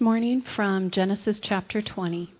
morning 0.00 0.40
from 0.54 0.92
Genesis 0.92 1.40
chapter 1.42 1.82
20. 1.82 2.32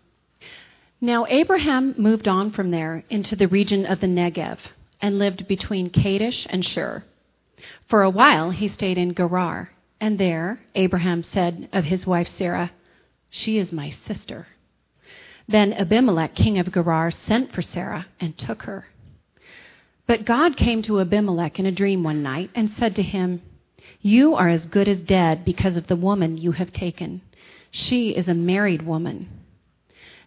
Now, 1.01 1.27
Abraham 1.29 1.93
moved 1.99 2.29
on 2.29 2.53
from 2.53 2.71
there 2.71 3.03
into 3.11 3.35
the 3.35 3.49
region 3.49 3.85
of 3.85 4.01
the 4.01 4.07
Negev 4.07 4.59
and 5.01 5.19
lived 5.19 5.49
between 5.49 5.91
Kadesh 5.91 6.47
and 6.51 6.65
Shur. 6.65 7.03
For 7.89 8.03
a 8.03 8.11
while, 8.11 8.51
he 8.51 8.69
stayed 8.69 8.97
in 8.97 9.13
Gerar, 9.13 9.73
and 10.01 10.21
there 10.21 10.61
Abraham 10.77 11.25
said 11.25 11.69
of 11.73 11.85
his 11.85 12.07
wife 12.07 12.29
Sarah, 12.29 12.71
She 13.29 13.59
is 13.59 13.73
my 13.73 13.91
sister. 13.91 14.47
Then 15.49 15.73
Abimelech, 15.73 16.37
king 16.37 16.59
of 16.59 16.73
Gerar, 16.73 17.11
sent 17.11 17.53
for 17.53 17.63
Sarah 17.63 18.07
and 18.21 18.39
took 18.39 18.63
her. 18.63 18.87
But 20.07 20.25
God 20.25 20.57
came 20.57 20.81
to 20.83 21.01
Abimelech 21.01 21.59
in 21.59 21.67
a 21.67 21.73
dream 21.73 22.05
one 22.05 22.23
night 22.23 22.51
and 22.55 22.71
said 22.71 22.95
to 22.95 23.03
him, 23.03 23.43
You 24.01 24.35
are 24.37 24.49
as 24.49 24.67
good 24.67 24.87
as 24.87 25.01
dead 25.01 25.45
because 25.45 25.77
of 25.77 25.89
the 25.89 25.97
woman 25.97 26.39
you 26.39 26.53
have 26.53 26.73
taken. 26.73 27.23
She 27.71 28.11
is 28.11 28.29
a 28.29 28.35
married 28.35 28.83
woman. 28.83 29.29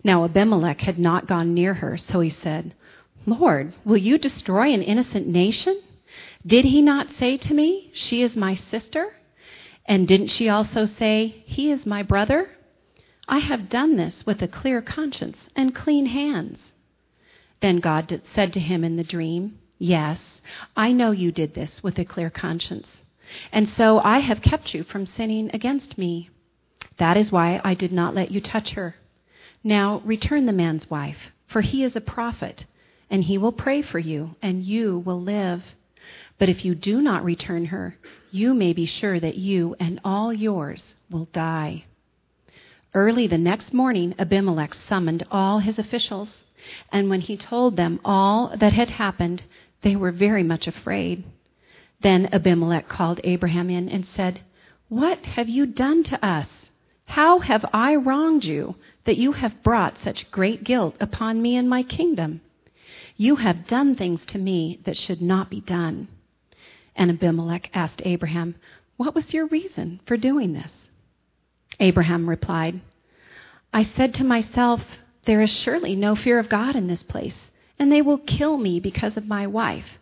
Now 0.03 0.23
Abimelech 0.23 0.81
had 0.81 0.99
not 0.99 1.27
gone 1.27 1.53
near 1.53 1.75
her, 1.75 1.97
so 1.97 2.19
he 2.19 2.29
said, 2.29 2.73
Lord, 3.25 3.73
will 3.85 3.97
you 3.97 4.17
destroy 4.17 4.73
an 4.73 4.81
innocent 4.81 5.27
nation? 5.27 5.79
Did 6.45 6.65
he 6.65 6.81
not 6.81 7.11
say 7.11 7.37
to 7.37 7.53
me, 7.53 7.91
She 7.93 8.21
is 8.21 8.35
my 8.35 8.55
sister? 8.55 9.13
And 9.85 10.07
didn't 10.07 10.27
she 10.27 10.49
also 10.49 10.85
say, 10.85 11.43
He 11.45 11.71
is 11.71 11.85
my 11.85 12.03
brother? 12.03 12.49
I 13.27 13.39
have 13.39 13.69
done 13.69 13.95
this 13.95 14.25
with 14.25 14.41
a 14.41 14.47
clear 14.47 14.81
conscience 14.81 15.37
and 15.55 15.75
clean 15.75 16.07
hands. 16.07 16.71
Then 17.61 17.79
God 17.79 18.21
said 18.33 18.53
to 18.53 18.59
him 18.59 18.83
in 18.83 18.97
the 18.97 19.03
dream, 19.03 19.59
Yes, 19.77 20.41
I 20.75 20.91
know 20.91 21.11
you 21.11 21.31
did 21.31 21.53
this 21.53 21.81
with 21.81 21.97
a 21.97 22.05
clear 22.05 22.29
conscience. 22.29 22.87
And 23.51 23.69
so 23.69 23.99
I 23.99 24.19
have 24.19 24.41
kept 24.41 24.73
you 24.73 24.83
from 24.83 25.05
sinning 25.05 25.49
against 25.53 25.97
me. 25.97 26.29
That 26.97 27.17
is 27.17 27.31
why 27.31 27.61
I 27.63 27.73
did 27.73 27.91
not 27.91 28.15
let 28.15 28.31
you 28.31 28.41
touch 28.41 28.71
her. 28.71 28.95
Now 29.63 30.01
return 30.05 30.45
the 30.45 30.53
man's 30.53 30.89
wife, 30.89 31.31
for 31.47 31.61
he 31.61 31.83
is 31.83 31.95
a 31.95 32.01
prophet, 32.01 32.65
and 33.09 33.23
he 33.23 33.37
will 33.37 33.51
pray 33.51 33.81
for 33.81 33.99
you, 33.99 34.35
and 34.41 34.63
you 34.63 34.99
will 34.99 35.21
live. 35.21 35.63
But 36.37 36.49
if 36.49 36.65
you 36.65 36.75
do 36.75 37.01
not 37.01 37.23
return 37.23 37.65
her, 37.65 37.97
you 38.31 38.53
may 38.53 38.73
be 38.73 38.85
sure 38.85 39.19
that 39.19 39.37
you 39.37 39.75
and 39.79 39.99
all 40.03 40.33
yours 40.33 40.81
will 41.09 41.27
die. 41.33 41.85
Early 42.93 43.27
the 43.27 43.37
next 43.37 43.73
morning, 43.73 44.15
Abimelech 44.17 44.73
summoned 44.73 45.23
all 45.31 45.59
his 45.59 45.79
officials, 45.79 46.43
and 46.91 47.09
when 47.09 47.21
he 47.21 47.37
told 47.37 47.77
them 47.77 47.99
all 48.03 48.53
that 48.57 48.73
had 48.73 48.89
happened, 48.89 49.43
they 49.81 49.95
were 49.95 50.11
very 50.11 50.43
much 50.43 50.67
afraid. 50.67 51.23
Then 52.01 52.29
Abimelech 52.33 52.87
called 52.87 53.21
Abraham 53.23 53.69
in 53.69 53.87
and 53.87 54.05
said, 54.05 54.41
What 54.89 55.25
have 55.25 55.47
you 55.47 55.65
done 55.65 56.03
to 56.05 56.25
us? 56.25 56.47
How 57.11 57.39
have 57.39 57.65
I 57.73 57.95
wronged 57.95 58.45
you 58.45 58.77
that 59.03 59.17
you 59.17 59.33
have 59.33 59.63
brought 59.63 59.97
such 59.97 60.31
great 60.31 60.63
guilt 60.63 60.95
upon 61.01 61.41
me 61.41 61.57
and 61.57 61.69
my 61.69 61.83
kingdom? 61.83 62.39
You 63.17 63.35
have 63.35 63.67
done 63.67 63.97
things 63.97 64.25
to 64.27 64.37
me 64.37 64.79
that 64.85 64.95
should 64.95 65.21
not 65.21 65.49
be 65.49 65.59
done. 65.59 66.07
And 66.95 67.11
Abimelech 67.11 67.69
asked 67.73 68.01
Abraham, 68.05 68.55
What 68.95 69.13
was 69.13 69.33
your 69.33 69.47
reason 69.47 69.99
for 70.05 70.15
doing 70.15 70.53
this? 70.53 70.71
Abraham 71.81 72.29
replied, 72.29 72.79
I 73.73 73.83
said 73.83 74.13
to 74.13 74.23
myself, 74.23 74.81
There 75.25 75.41
is 75.41 75.51
surely 75.51 75.97
no 75.97 76.15
fear 76.15 76.39
of 76.39 76.47
God 76.47 76.77
in 76.77 76.87
this 76.87 77.03
place, 77.03 77.51
and 77.77 77.91
they 77.91 78.01
will 78.01 78.19
kill 78.19 78.55
me 78.55 78.79
because 78.79 79.17
of 79.17 79.27
my 79.27 79.45
wife. 79.47 79.99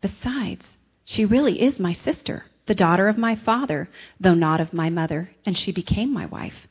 Besides, 0.00 0.64
she 1.04 1.24
really 1.24 1.60
is 1.60 1.80
my 1.80 1.94
sister 1.94 2.44
the 2.68 2.74
daughter 2.74 3.08
of 3.08 3.16
my 3.16 3.34
father, 3.34 3.88
though 4.20 4.34
not 4.34 4.60
of 4.60 4.74
my 4.74 4.90
mother, 4.90 5.30
and 5.44 5.56
she 5.56 5.72
became 5.72 6.12
my 6.12 6.26
wife. 6.26 6.68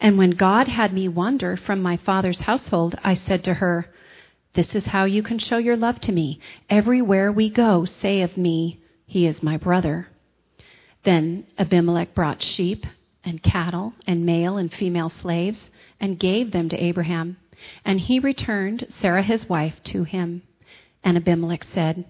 And 0.00 0.16
when 0.16 0.30
God 0.30 0.68
had 0.68 0.92
me 0.92 1.08
wander 1.08 1.56
from 1.56 1.82
my 1.82 1.96
father's 1.96 2.38
household, 2.38 2.94
I 3.02 3.14
said 3.14 3.42
to 3.44 3.54
her, 3.54 3.92
This 4.54 4.74
is 4.74 4.86
how 4.86 5.04
you 5.04 5.22
can 5.22 5.38
show 5.38 5.58
your 5.58 5.76
love 5.76 6.00
to 6.02 6.12
me. 6.12 6.38
Everywhere 6.70 7.32
we 7.32 7.50
go, 7.50 7.84
say 7.84 8.22
of 8.22 8.36
me, 8.36 8.80
He 9.04 9.26
is 9.26 9.42
my 9.42 9.56
brother. 9.56 10.06
Then 11.02 11.44
Abimelech 11.58 12.14
brought 12.14 12.40
sheep 12.40 12.86
and 13.24 13.42
cattle 13.42 13.94
and 14.06 14.24
male 14.24 14.56
and 14.56 14.72
female 14.72 15.10
slaves 15.10 15.70
and 16.00 16.20
gave 16.20 16.52
them 16.52 16.68
to 16.68 16.82
Abraham. 16.82 17.36
And 17.84 18.00
he 18.00 18.20
returned 18.20 18.86
Sarah 19.00 19.22
his 19.22 19.48
wife 19.48 19.82
to 19.84 20.04
him. 20.04 20.42
And 21.02 21.16
Abimelech 21.16 21.64
said, 21.64 22.04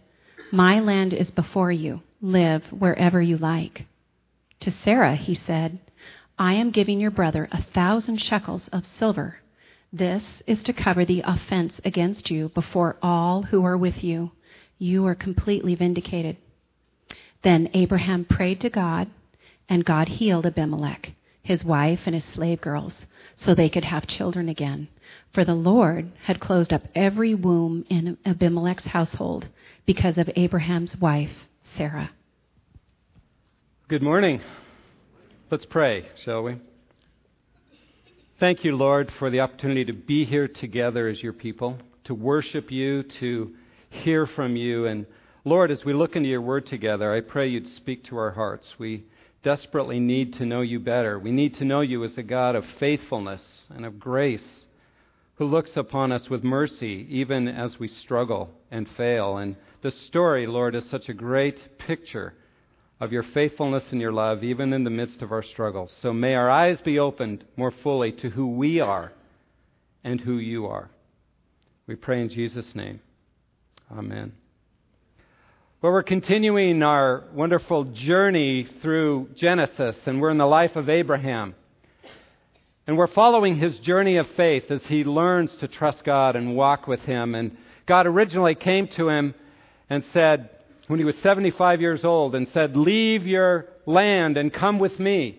My 0.51 0.81
land 0.81 1.15
is 1.15 1.31
before 1.31 1.73
you 1.73 2.03
live 2.23 2.63
wherever 2.71 3.21
you 3.21 3.37
like. 3.37 3.85
To 4.61 4.71
Sarah, 4.71 5.17
he 5.17 5.35
said, 5.35 5.81
I 6.39 6.55
am 6.55 6.71
giving 6.71 7.01
your 7.01 7.11
brother 7.11 7.49
a 7.51 7.63
thousand 7.63 8.19
shekels 8.19 8.69
of 8.73 8.87
silver. 8.87 9.37
This 9.93 10.25
is 10.47 10.63
to 10.63 10.73
cover 10.73 11.05
the 11.05 11.23
offense 11.27 11.81
against 11.85 12.31
you 12.31 12.49
before 12.51 12.97
all 13.03 13.43
who 13.43 13.65
are 13.65 13.77
with 13.77 14.05
you. 14.05 14.31
You 14.79 15.05
are 15.07 15.17
completely 15.17 15.75
vindicated. 15.75 16.37
Then 17.43 17.69
Abraham 17.75 18.25
prayed 18.25 18.61
to 18.61 18.71
God, 18.71 19.09
and 19.69 19.85
God 19.85 20.09
healed 20.09 20.47
Abimelech, 20.47 21.13
his 21.43 21.65
wife, 21.65 22.01
and 22.07 22.15
his 22.15 22.25
slave 22.25 22.61
girls, 22.61 23.05
so 23.37 23.53
they 23.55 23.69
could 23.69 23.85
have 23.85 24.07
children 24.07 24.49
again. 24.49 24.89
For 25.35 25.45
the 25.45 25.55
Lord 25.55 26.13
had 26.23 26.41
closed 26.41 26.73
up 26.73 26.83
every 26.95 27.35
womb 27.35 27.85
in 27.91 28.17
Abimelech's 28.25 28.87
household 28.87 29.49
because 29.85 30.19
of 30.19 30.31
Abraham's 30.37 30.97
wife, 30.97 31.49
Sarah. 31.77 32.11
Good 33.89 34.03
morning. 34.03 34.43
Let's 35.51 35.65
pray, 35.65 36.07
shall 36.25 36.43
we? 36.43 36.57
Thank 38.39 38.65
you, 38.65 38.77
Lord, 38.77 39.11
for 39.19 39.31
the 39.31 39.41
opportunity 39.41 39.85
to 39.87 39.93
be 39.95 40.25
here 40.27 40.49
together 40.49 41.09
as 41.09 41.23
your 41.23 41.33
people, 41.33 41.79
to 42.05 42.15
worship 42.15 42.71
you, 42.71 43.05
to 43.21 43.53
hear 43.89 44.27
from 44.27 44.57
you. 44.57 44.87
And 44.87 45.07
Lord, 45.45 45.71
as 45.71 45.83
we 45.85 45.95
look 45.95 46.15
into 46.15 46.29
your 46.29 46.43
word 46.43 46.67
together, 46.67 47.13
I 47.13 47.21
pray 47.21 47.49
you'd 47.49 47.69
speak 47.69 48.05
to 48.05 48.19
our 48.19 48.33
hearts. 48.33 48.75
We 48.79 49.05
desperately 49.43 49.99
need 49.99 50.35
to 50.35 50.47
know 50.47 50.61
you 50.61 50.79
better. 50.79 51.19
We 51.19 51.33
need 51.33 51.57
to 51.57 51.65
know 51.65 51.81
you 51.81 52.05
as 52.05 52.19
a 52.19 52.23
God 52.23 52.55
of 52.55 52.65
faithfulness 52.79 53.43
and 53.71 53.87
of 53.87 53.99
grace 53.99 54.67
who 55.37 55.47
looks 55.47 55.77
upon 55.77 56.13
us 56.13 56.29
with 56.29 56.45
mercy 56.45 57.07
even 57.09 57.49
as 57.49 57.79
we 57.79 57.89
struggle 57.89 58.51
and 58.71 58.87
fail. 58.97 59.39
And 59.39 59.57
the 59.83 59.91
story, 60.09 60.47
Lord, 60.47 60.75
is 60.75 60.89
such 60.91 61.09
a 61.09 61.15
great 61.15 61.79
picture 61.79 62.35
of 63.01 63.13
your 63.13 63.25
faithfulness 63.35 63.83
and 63.91 64.01
your 64.01 64.13
love, 64.13 64.45
even 64.45 64.73
in 64.73 64.85
the 64.85 64.91
midst 64.91 65.23
of 65.23 65.33
our 65.33 65.43
struggles. 65.43 65.91
So 66.03 66.13
may 66.13 66.35
our 66.35 66.49
eyes 66.49 66.81
be 66.85 67.01
opened 67.01 67.45
more 67.57 67.73
fully 67.83 68.13
to 68.13 68.31
who 68.31 68.47
we 68.49 68.79
are 68.79 69.13
and 70.05 70.21
who 70.21 70.39
you 70.39 70.67
are. 70.67 70.89
We 71.89 71.97
pray 71.97 72.21
in 72.21 72.29
Jesus' 72.29 72.75
name. 72.75 73.01
Amen. 73.91 74.33
Well, 75.83 75.91
we're 75.91 76.05
continuing 76.05 76.81
our 76.85 77.25
wonderful 77.35 77.85
journey 77.85 78.69
through 78.83 79.31
Genesis, 79.37 79.97
and 80.07 80.21
we're 80.21 80.31
in 80.31 80.39
the 80.39 80.47
life 80.47 80.77
of 80.77 80.89
Abraham. 80.89 81.57
And 82.87 82.97
we're 82.97 83.09
following 83.09 83.59
his 83.59 83.79
journey 83.79 84.17
of 84.17 84.27
faith 84.37 84.71
as 84.71 84.83
he 84.85 85.03
learns 85.03 85.51
to 85.59 85.67
trust 85.67 86.05
God 86.05 86.37
and 86.37 86.55
walk 86.55 86.87
with 86.87 87.01
him. 87.01 87.35
And 87.35 87.57
God 87.87 88.07
originally 88.07 88.55
came 88.55 88.87
to 88.97 89.09
him 89.09 89.35
and 89.93 90.03
said, 90.15 90.49
when 90.87 90.99
he 90.99 91.05
was 91.05 91.15
75 91.23 91.83
years 91.83 92.03
old, 92.03 92.35
and 92.35 92.49
said, 92.55 92.79
Leave 92.79 93.27
your 93.27 93.67
land 93.85 94.39
and 94.39 94.51
come 94.51 94.79
with 94.79 94.99
me 94.99 95.39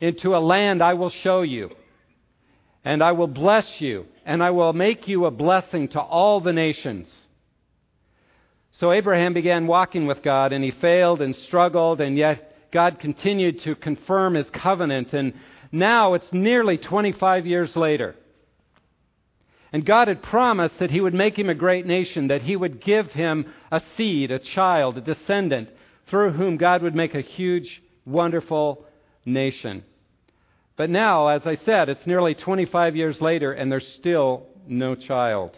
into 0.00 0.34
a 0.34 0.38
land 0.38 0.82
I 0.82 0.94
will 0.94 1.10
show 1.10 1.42
you. 1.42 1.68
And 2.82 3.02
I 3.02 3.12
will 3.12 3.26
bless 3.26 3.66
you, 3.80 4.06
and 4.24 4.42
I 4.42 4.52
will 4.52 4.72
make 4.72 5.06
you 5.06 5.26
a 5.26 5.30
blessing 5.30 5.88
to 5.88 6.00
all 6.00 6.40
the 6.40 6.54
nations. 6.54 7.12
So 8.80 8.90
Abraham 8.90 9.34
began 9.34 9.66
walking 9.66 10.06
with 10.06 10.22
God, 10.22 10.54
and 10.54 10.64
he 10.64 10.70
failed 10.70 11.20
and 11.20 11.36
struggled, 11.36 12.00
and 12.00 12.16
yet 12.16 12.70
God 12.72 12.98
continued 12.98 13.60
to 13.64 13.74
confirm 13.74 14.32
his 14.32 14.48
covenant. 14.48 15.12
And 15.12 15.34
now 15.70 16.14
it's 16.14 16.32
nearly 16.32 16.78
25 16.78 17.44
years 17.44 17.76
later. 17.76 18.16
And 19.74 19.84
God 19.84 20.06
had 20.06 20.22
promised 20.22 20.78
that 20.78 20.92
He 20.92 21.00
would 21.00 21.14
make 21.14 21.36
him 21.36 21.50
a 21.50 21.54
great 21.54 21.84
nation, 21.84 22.28
that 22.28 22.42
He 22.42 22.54
would 22.54 22.80
give 22.80 23.10
him 23.10 23.52
a 23.72 23.82
seed, 23.96 24.30
a 24.30 24.38
child, 24.38 24.96
a 24.96 25.00
descendant, 25.00 25.68
through 26.06 26.30
whom 26.30 26.58
God 26.58 26.80
would 26.80 26.94
make 26.94 27.16
a 27.16 27.20
huge, 27.20 27.82
wonderful 28.06 28.86
nation. 29.24 29.82
But 30.76 30.90
now, 30.90 31.26
as 31.26 31.42
I 31.44 31.56
said, 31.56 31.88
it's 31.88 32.06
nearly 32.06 32.36
25 32.36 32.94
years 32.94 33.20
later, 33.20 33.52
and 33.52 33.70
there's 33.72 33.96
still 33.98 34.46
no 34.68 34.94
child. 34.94 35.56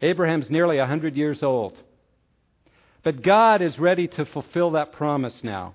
Abraham's 0.00 0.48
nearly 0.48 0.78
100 0.78 1.16
years 1.16 1.42
old. 1.42 1.76
But 3.02 3.20
God 3.20 3.62
is 3.62 3.80
ready 3.80 4.06
to 4.06 4.24
fulfill 4.26 4.70
that 4.72 4.92
promise 4.92 5.40
now. 5.42 5.74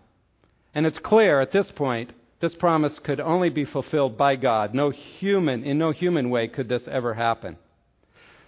And 0.73 0.85
it's 0.85 0.99
clear 0.99 1.41
at 1.41 1.51
this 1.51 1.69
point 1.75 2.13
this 2.41 2.55
promise 2.55 2.93
could 3.03 3.19
only 3.19 3.49
be 3.49 3.65
fulfilled 3.65 4.17
by 4.17 4.35
God. 4.35 4.73
No 4.73 4.89
human, 4.89 5.63
in 5.63 5.77
no 5.77 5.91
human 5.91 6.29
way 6.29 6.47
could 6.47 6.67
this 6.67 6.83
ever 6.89 7.13
happen. 7.13 7.57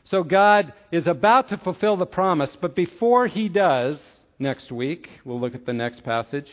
So 0.05 0.23
God 0.23 0.73
is 0.91 1.07
about 1.07 1.49
to 1.49 1.57
fulfill 1.57 1.95
the 1.95 2.05
promise, 2.05 2.49
but 2.59 2.75
before 2.75 3.27
he 3.27 3.47
does, 3.47 3.99
next 4.39 4.71
week, 4.71 5.07
we'll 5.23 5.39
look 5.39 5.55
at 5.55 5.65
the 5.65 5.73
next 5.73 6.03
passage, 6.03 6.49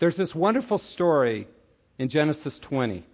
there's 0.00 0.16
this 0.16 0.34
wonderful 0.34 0.78
story 0.78 1.46
in 1.98 2.08
Genesis 2.08 2.58
20, 2.62 3.06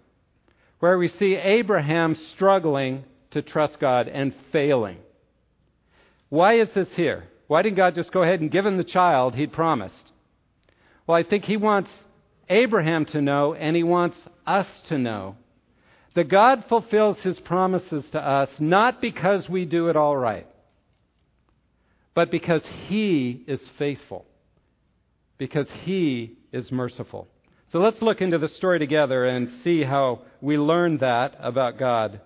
where 0.79 0.97
we 0.97 1.09
see 1.09 1.35
Abraham 1.35 2.17
struggling 2.33 3.03
to 3.31 3.41
trust 3.41 3.79
God 3.79 4.07
and 4.07 4.33
failing. 4.51 4.97
Why 6.29 6.59
is 6.59 6.69
this 6.73 6.87
here? 6.95 7.25
Why 7.47 7.61
didn't 7.61 7.77
God 7.77 7.95
just 7.95 8.11
go 8.11 8.23
ahead 8.23 8.39
and 8.39 8.49
give 8.49 8.65
him 8.65 8.77
the 8.77 8.83
child 8.83 9.35
he'd 9.35 9.53
promised? 9.53 10.11
Well, 11.05 11.17
I 11.17 11.23
think 11.23 11.43
he 11.43 11.57
wants 11.57 11.89
Abraham 12.51 13.05
to 13.05 13.21
know, 13.21 13.53
and 13.53 13.75
he 13.75 13.83
wants 13.83 14.17
us 14.45 14.67
to 14.89 14.97
know 14.97 15.37
that 16.15 16.29
God 16.29 16.65
fulfills 16.67 17.17
his 17.19 17.39
promises 17.39 18.07
to 18.11 18.19
us 18.19 18.49
not 18.59 19.01
because 19.01 19.47
we 19.47 19.63
do 19.63 19.87
it 19.87 19.95
all 19.95 20.15
right, 20.15 20.45
but 22.13 22.29
because 22.29 22.61
he 22.87 23.43
is 23.47 23.61
faithful, 23.79 24.25
because 25.37 25.67
he 25.83 26.33
is 26.51 26.69
merciful. 26.71 27.29
So 27.71 27.79
let's 27.79 28.01
look 28.01 28.19
into 28.19 28.37
the 28.37 28.49
story 28.49 28.79
together 28.79 29.23
and 29.23 29.49
see 29.63 29.83
how 29.83 30.23
we 30.41 30.57
learn 30.57 30.97
that 30.97 31.37
about 31.39 31.79
God 31.79 32.19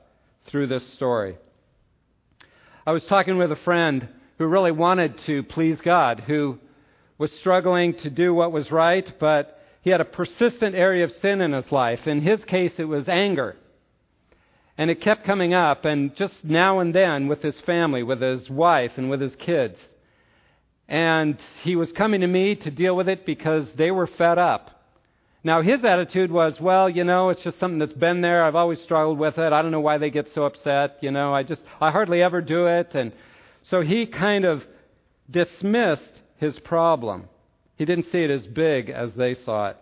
through 0.48 0.68
this 0.68 0.94
story. 0.94 1.38
I 2.88 2.92
was 2.92 3.06
talking 3.06 3.38
with 3.38 3.52
a 3.52 3.58
friend 3.58 4.10
who 4.40 4.48
really 4.48 4.72
wanted 4.72 5.20
to 5.28 5.44
please 5.44 5.78
God, 5.86 6.22
who 6.26 6.58
was 7.20 7.32
struggling 7.34 7.94
to 8.00 8.10
do 8.10 8.34
what 8.34 8.52
was 8.52 8.72
right, 8.72 9.08
but 9.20 9.62
he 9.86 9.92
had 9.92 10.02
a 10.02 10.06
persistent 10.06 10.74
area 10.74 11.04
of 11.04 11.12
sin 11.22 11.42
in 11.42 11.54
his 11.54 11.72
life. 11.72 12.08
In 12.08 12.20
his 12.20 12.44
case, 12.44 12.74
it 12.80 12.86
was 12.86 13.08
anger. 13.08 13.56
And 14.80 14.90
it 14.90 15.00
kept 15.00 15.26
coming 15.26 15.54
up, 15.54 15.86
and 15.86 16.16
just 16.16 16.44
now 16.44 16.80
and 16.80 16.94
then 16.94 17.28
with 17.28 17.44
his 17.44 17.62
family, 17.62 18.02
with 18.02 18.20
his 18.20 18.50
wife, 18.50 18.94
and 18.98 19.12
with 19.12 19.22
his 19.22 19.36
kids. 19.36 19.78
And 20.88 21.38
he 21.62 21.76
was 21.76 21.92
coming 21.92 22.22
to 22.22 22.28
me 22.28 22.56
to 22.56 22.72
deal 22.72 22.96
with 22.96 23.08
it 23.08 23.28
because 23.28 23.72
they 23.78 23.92
were 23.92 24.08
fed 24.08 24.40
up. 24.40 24.72
Now, 25.44 25.62
his 25.62 25.86
attitude 25.86 26.32
was, 26.32 26.60
well, 26.60 26.90
you 26.90 27.04
know, 27.04 27.30
it's 27.30 27.44
just 27.44 27.60
something 27.60 27.78
that's 27.78 27.94
been 27.94 28.22
there. 28.22 28.44
I've 28.44 28.56
always 28.56 28.82
struggled 28.82 29.20
with 29.20 29.38
it. 29.38 29.54
I 29.54 29.62
don't 29.62 29.70
know 29.70 29.82
why 29.82 30.00
they 30.00 30.10
get 30.10 30.32
so 30.34 30.46
upset. 30.46 30.98
You 31.02 31.12
know, 31.12 31.32
I 31.36 31.44
just, 31.44 31.62
I 31.80 31.92
hardly 31.92 32.24
ever 32.24 32.42
do 32.42 32.66
it. 32.66 32.96
And 32.96 33.14
so 33.70 33.82
he 33.82 34.08
kind 34.08 34.46
of 34.46 34.64
dismissed 35.30 36.22
his 36.38 36.58
problem. 36.58 37.30
He 37.78 37.86
didn't 37.86 38.12
see 38.12 38.20
it 38.20 38.30
as 38.30 38.46
big 38.48 38.90
as 38.90 39.14
they 39.14 39.36
saw 39.36 39.70
it. 39.70 39.78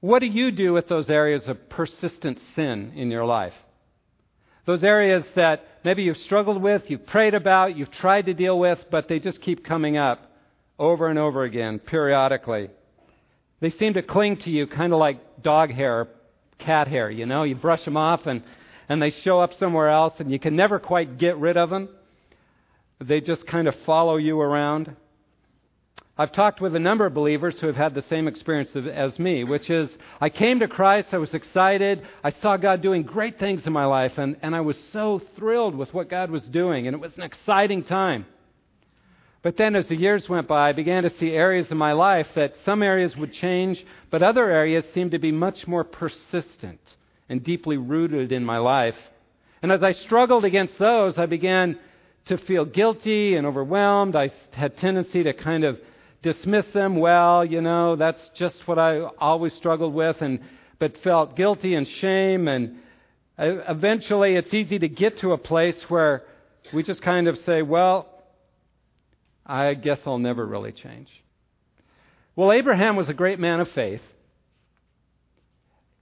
What 0.00 0.20
do 0.20 0.26
you 0.26 0.50
do 0.50 0.72
with 0.72 0.88
those 0.88 1.08
areas 1.08 1.42
of 1.46 1.68
persistent 1.68 2.38
sin 2.54 2.92
in 2.94 3.10
your 3.10 3.24
life? 3.24 3.54
Those 4.66 4.84
areas 4.84 5.24
that 5.34 5.64
maybe 5.84 6.02
you've 6.02 6.16
struggled 6.18 6.60
with, 6.60 6.82
you've 6.88 7.06
prayed 7.06 7.34
about, 7.34 7.76
you've 7.76 7.90
tried 7.90 8.26
to 8.26 8.34
deal 8.34 8.58
with, 8.58 8.78
but 8.90 9.08
they 9.08 9.18
just 9.18 9.40
keep 9.40 9.64
coming 9.64 9.96
up 9.96 10.30
over 10.78 11.08
and 11.08 11.18
over 11.18 11.44
again, 11.44 11.78
periodically. 11.78 12.70
They 13.60 13.70
seem 13.70 13.94
to 13.94 14.02
cling 14.02 14.38
to 14.38 14.50
you 14.50 14.66
kind 14.66 14.92
of 14.92 14.98
like 14.98 15.42
dog 15.42 15.70
hair, 15.70 16.08
cat 16.58 16.88
hair, 16.88 17.10
you 17.10 17.26
know? 17.26 17.44
You 17.44 17.54
brush 17.54 17.84
them 17.84 17.96
off 17.96 18.26
and, 18.26 18.42
and 18.88 19.00
they 19.00 19.10
show 19.10 19.40
up 19.40 19.54
somewhere 19.58 19.88
else 19.88 20.14
and 20.18 20.30
you 20.30 20.38
can 20.38 20.56
never 20.56 20.78
quite 20.78 21.18
get 21.18 21.36
rid 21.38 21.56
of 21.56 21.70
them. 21.70 21.88
They 23.00 23.20
just 23.20 23.46
kind 23.46 23.68
of 23.68 23.74
follow 23.84 24.16
you 24.16 24.40
around. 24.40 24.94
I've 26.18 26.32
talked 26.32 26.62
with 26.62 26.74
a 26.74 26.80
number 26.80 27.04
of 27.04 27.12
believers 27.12 27.56
who 27.60 27.66
have 27.66 27.76
had 27.76 27.92
the 27.92 28.00
same 28.00 28.26
experience 28.26 28.70
as 28.74 29.18
me, 29.18 29.44
which 29.44 29.68
is 29.68 29.90
I 30.18 30.30
came 30.30 30.60
to 30.60 30.68
Christ, 30.68 31.08
I 31.12 31.18
was 31.18 31.34
excited, 31.34 32.06
I 32.24 32.30
saw 32.40 32.56
God 32.56 32.80
doing 32.80 33.02
great 33.02 33.38
things 33.38 33.66
in 33.66 33.72
my 33.74 33.84
life, 33.84 34.16
and, 34.16 34.36
and 34.40 34.56
I 34.56 34.62
was 34.62 34.78
so 34.94 35.20
thrilled 35.36 35.74
with 35.74 35.92
what 35.92 36.08
God 36.08 36.30
was 36.30 36.42
doing, 36.44 36.86
and 36.86 36.94
it 36.94 37.00
was 37.00 37.12
an 37.18 37.22
exciting 37.22 37.84
time. 37.84 38.24
But 39.42 39.58
then 39.58 39.76
as 39.76 39.86
the 39.88 39.94
years 39.94 40.26
went 40.26 40.48
by, 40.48 40.70
I 40.70 40.72
began 40.72 41.02
to 41.02 41.14
see 41.18 41.32
areas 41.32 41.70
in 41.70 41.76
my 41.76 41.92
life 41.92 42.28
that 42.34 42.54
some 42.64 42.82
areas 42.82 43.14
would 43.14 43.34
change, 43.34 43.84
but 44.10 44.22
other 44.22 44.50
areas 44.50 44.86
seemed 44.94 45.10
to 45.10 45.18
be 45.18 45.32
much 45.32 45.66
more 45.66 45.84
persistent 45.84 46.80
and 47.28 47.44
deeply 47.44 47.76
rooted 47.76 48.32
in 48.32 48.42
my 48.42 48.56
life. 48.56 48.96
And 49.60 49.70
as 49.70 49.82
I 49.82 49.92
struggled 49.92 50.46
against 50.46 50.78
those, 50.78 51.18
I 51.18 51.26
began 51.26 51.78
to 52.28 52.38
feel 52.38 52.64
guilty 52.64 53.36
and 53.36 53.46
overwhelmed. 53.46 54.16
I 54.16 54.30
had 54.52 54.78
tendency 54.78 55.22
to 55.22 55.34
kind 55.34 55.62
of 55.62 55.78
dismiss 56.32 56.66
them. 56.74 56.96
Well, 56.96 57.44
you 57.44 57.60
know, 57.60 57.94
that's 57.94 58.30
just 58.36 58.56
what 58.66 58.78
I 58.78 59.00
always 59.18 59.54
struggled 59.54 59.94
with, 59.94 60.20
and 60.20 60.40
but 60.80 60.92
felt 61.04 61.36
guilty 61.36 61.74
and 61.74 61.86
shame. 61.86 62.48
And 62.48 62.78
uh, 63.38 63.62
eventually, 63.68 64.34
it's 64.34 64.52
easy 64.52 64.78
to 64.78 64.88
get 64.88 65.20
to 65.20 65.32
a 65.32 65.38
place 65.38 65.76
where 65.88 66.24
we 66.74 66.82
just 66.82 67.00
kind 67.00 67.28
of 67.28 67.38
say, 67.46 67.62
well, 67.62 68.08
I 69.44 69.74
guess 69.74 70.00
I'll 70.04 70.18
never 70.18 70.44
really 70.44 70.72
change. 70.72 71.08
Well, 72.34 72.52
Abraham 72.52 72.96
was 72.96 73.08
a 73.08 73.14
great 73.14 73.38
man 73.38 73.60
of 73.60 73.68
faith. 73.70 74.02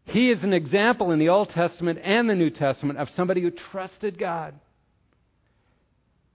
He 0.06 0.30
is 0.30 0.42
an 0.42 0.54
example 0.54 1.12
in 1.12 1.18
the 1.18 1.28
Old 1.28 1.50
Testament 1.50 1.98
and 2.02 2.28
the 2.28 2.34
New 2.34 2.50
Testament 2.50 2.98
of 2.98 3.08
somebody 3.10 3.42
who 3.42 3.50
trusted 3.50 4.18
God. 4.18 4.54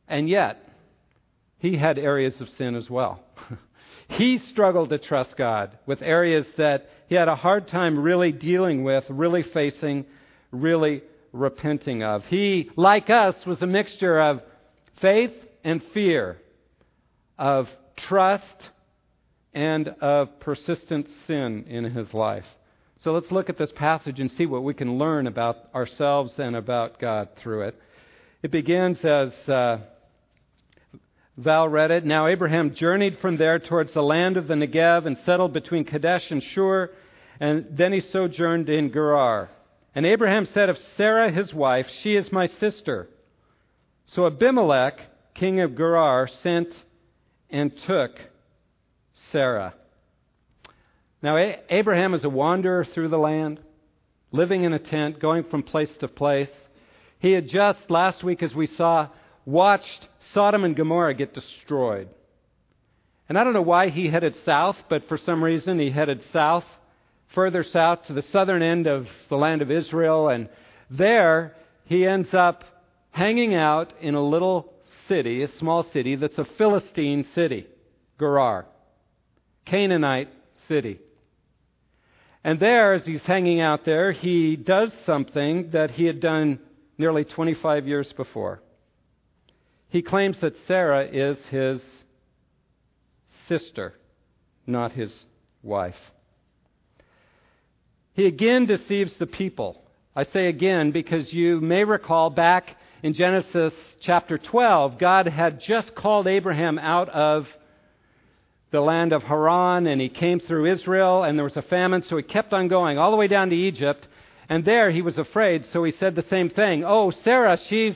And 0.08 0.30
yet, 0.30 0.64
he 1.58 1.78
had 1.78 1.98
areas 1.98 2.40
of 2.40 2.50
sin 2.50 2.76
as 2.76 2.90
well. 2.90 3.20
he 4.10 4.40
struggled 4.40 4.90
to 4.90 4.98
trust 4.98 5.38
God 5.38 5.78
with 5.86 6.02
areas 6.02 6.46
that 6.58 6.90
he 7.08 7.16
had 7.16 7.28
a 7.28 7.36
hard 7.36 7.68
time 7.68 7.98
really 7.98 8.32
dealing 8.32 8.84
with, 8.84 9.04
really 9.08 9.44
facing, 9.44 10.06
really 10.52 11.04
repenting 11.32 12.04
of. 12.04 12.26
He, 12.26 12.70
like 12.76 13.10
us, 13.10 13.36
was 13.46 13.62
a 13.62 13.68
mixture 13.68 14.20
of 14.20 14.42
faith 15.00 15.34
and 15.64 15.82
fear 15.94 16.42
of 17.38 17.68
trust 17.96 18.44
and 19.54 19.88
of 20.02 20.40
persistent 20.40 21.08
sin 21.28 21.66
in 21.68 21.84
his 21.86 22.14
life. 22.14 22.46
So 23.02 23.14
let's 23.14 23.32
look 23.32 23.50
at 23.50 23.58
this 23.58 23.72
passage 23.76 24.20
and 24.20 24.32
see 24.32 24.46
what 24.46 24.64
we 24.64 24.74
can 24.74 24.98
learn 24.98 25.28
about 25.28 25.70
ourselves 25.74 26.34
and 26.38 26.56
about 26.56 27.00
God 27.00 27.30
through 27.38 27.68
it. 27.68 27.80
It 28.44 28.52
begins 28.52 29.00
as 29.06 29.32
uh, 29.48 29.78
Val 31.40 31.70
read 31.70 31.90
it. 31.90 32.06
Now 32.06 32.28
Abraham 32.28 32.76
journeyed 32.76 33.20
from 33.20 33.38
there 33.38 33.60
towards 33.60 33.94
the 33.94 34.02
land 34.02 34.36
of 34.36 34.48
the 34.48 34.56
Negev 34.56 35.06
and 35.06 35.18
settled 35.26 35.54
between 35.54 35.86
Kadesh 35.86 36.30
and 36.32 36.44
Shur, 36.44 36.92
and 37.40 37.66
then 37.72 37.94
he 37.94 38.02
sojourned 38.02 38.70
in 38.70 38.92
Gerar. 38.92 39.50
And 39.96 40.06
Abraham 40.06 40.46
said 40.54 40.68
of 40.68 40.78
Sarah 40.98 41.32
his 41.32 41.54
wife, 41.54 41.88
She 42.04 42.16
is 42.16 42.30
my 42.32 42.48
sister. 42.48 43.08
So 44.08 44.28
Abimelech, 44.28 45.00
king 45.34 45.62
of 45.62 45.78
Gerar, 45.78 46.28
sent 46.44 46.68
and 47.50 47.72
took 47.88 48.12
Sarah. 49.32 49.74
Now, 51.22 51.38
Abraham 51.70 52.14
is 52.14 52.24
a 52.26 52.30
wanderer 52.30 52.84
through 52.84 53.10
the 53.10 53.18
land, 53.18 53.62
living 54.32 54.66
in 54.66 54.74
a 54.74 54.80
tent, 54.80 55.20
going 55.22 55.46
from 55.46 55.64
place 55.64 55.92
to 56.00 56.08
place. 56.10 56.52
He 57.20 57.32
had 57.32 57.48
just, 57.48 57.80
last 57.90 58.24
week 58.24 58.44
as 58.44 58.54
we 58.54 58.68
saw, 58.68 59.10
watched 59.50 60.08
Sodom 60.34 60.64
and 60.64 60.76
Gomorrah 60.76 61.14
get 61.14 61.34
destroyed. 61.34 62.10
And 63.28 63.38
I 63.38 63.44
don't 63.44 63.54
know 63.54 63.62
why 63.62 63.90
he 63.90 64.08
headed 64.08 64.36
south, 64.46 64.78
but 64.90 65.08
for 65.08 65.18
some 65.18 65.44
reason 65.44 65.80
he 65.80 65.92
headed 65.92 66.22
south, 66.32 66.66
further 67.34 67.64
south 67.64 68.06
to 68.08 68.14
the 68.14 68.24
southern 68.32 68.62
end 68.62 68.88
of 68.88 69.08
the 69.30 69.36
land 69.36 69.62
of 69.62 69.72
Israel. 69.72 70.30
And 70.30 70.50
there 70.90 71.56
he 71.86 72.06
ends 72.06 72.34
up 72.34 72.64
hanging 73.12 73.56
out 73.56 73.94
in 74.02 74.16
a 74.16 74.24
little 74.24 74.74
city, 75.08 75.44
a 75.44 75.58
small 75.58 75.84
city 75.92 76.16
that's 76.16 76.38
a 76.38 76.48
Philistine 76.58 77.26
city, 77.36 77.68
Gerar, 78.20 78.66
Canaanite 79.66 80.30
city. 80.68 81.00
And 82.44 82.60
there, 82.60 82.94
as 82.94 83.06
he's 83.06 83.22
hanging 83.22 83.60
out 83.60 83.86
there, 83.86 84.12
he 84.12 84.56
does 84.56 84.92
something 85.06 85.72
that 85.72 85.92
he 85.92 86.06
had 86.06 86.20
done 86.20 86.60
nearly 86.98 87.26
25 87.26 87.88
years 87.88 88.12
before. 88.14 88.62
He 89.90 90.02
claims 90.02 90.38
that 90.42 90.56
Sarah 90.68 91.08
is 91.08 91.38
his 91.50 91.82
sister, 93.48 93.94
not 94.66 94.92
his 94.92 95.12
wife. 95.64 95.96
He 98.14 98.26
again 98.26 98.66
deceives 98.66 99.14
the 99.18 99.26
people. 99.26 99.82
I 100.16 100.24
say 100.26 100.48
again 100.48 100.92
because 100.92 101.32
you 101.32 101.60
may 101.62 101.84
recall 101.84 102.30
back 102.30 102.76
in 103.02 103.14
Genesis 103.14 103.74
chapter 104.02 104.38
12, 104.38 104.98
God 105.00 105.28
had 105.28 105.62
just 105.62 105.96
called 105.96 106.28
Abraham 106.28 106.78
out 106.78 107.10
of 107.10 107.48
the 108.72 108.82
land 108.82 109.14
of 109.14 109.24
Haran, 109.24 109.88
and 109.88 110.00
he 110.00 110.10
came 110.10 110.40
through 110.40 110.72
Israel, 110.72 111.24
and 111.24 111.38
there 111.38 111.46
was 111.46 111.58
a 111.58 111.62
famine, 111.64 112.04
so 112.04 112.18
he 112.18 112.24
kept 112.24 112.54
on 112.54 112.68
going 112.68 112.98
all 112.98 113.10
the 113.12 113.18
way 113.18 113.28
down 113.28 113.50
to 113.50 113.56
Egypt. 113.56 114.06
And 114.50 114.66
there 114.66 114.92
he 114.92 115.02
was 115.02 115.18
afraid, 115.18 115.66
so 115.68 115.84
he 115.84 115.92
said 115.94 116.16
the 116.16 116.26
same 116.30 116.50
thing. 116.50 116.84
Oh, 116.84 117.12
Sarah, 117.24 117.58
she's, 117.70 117.96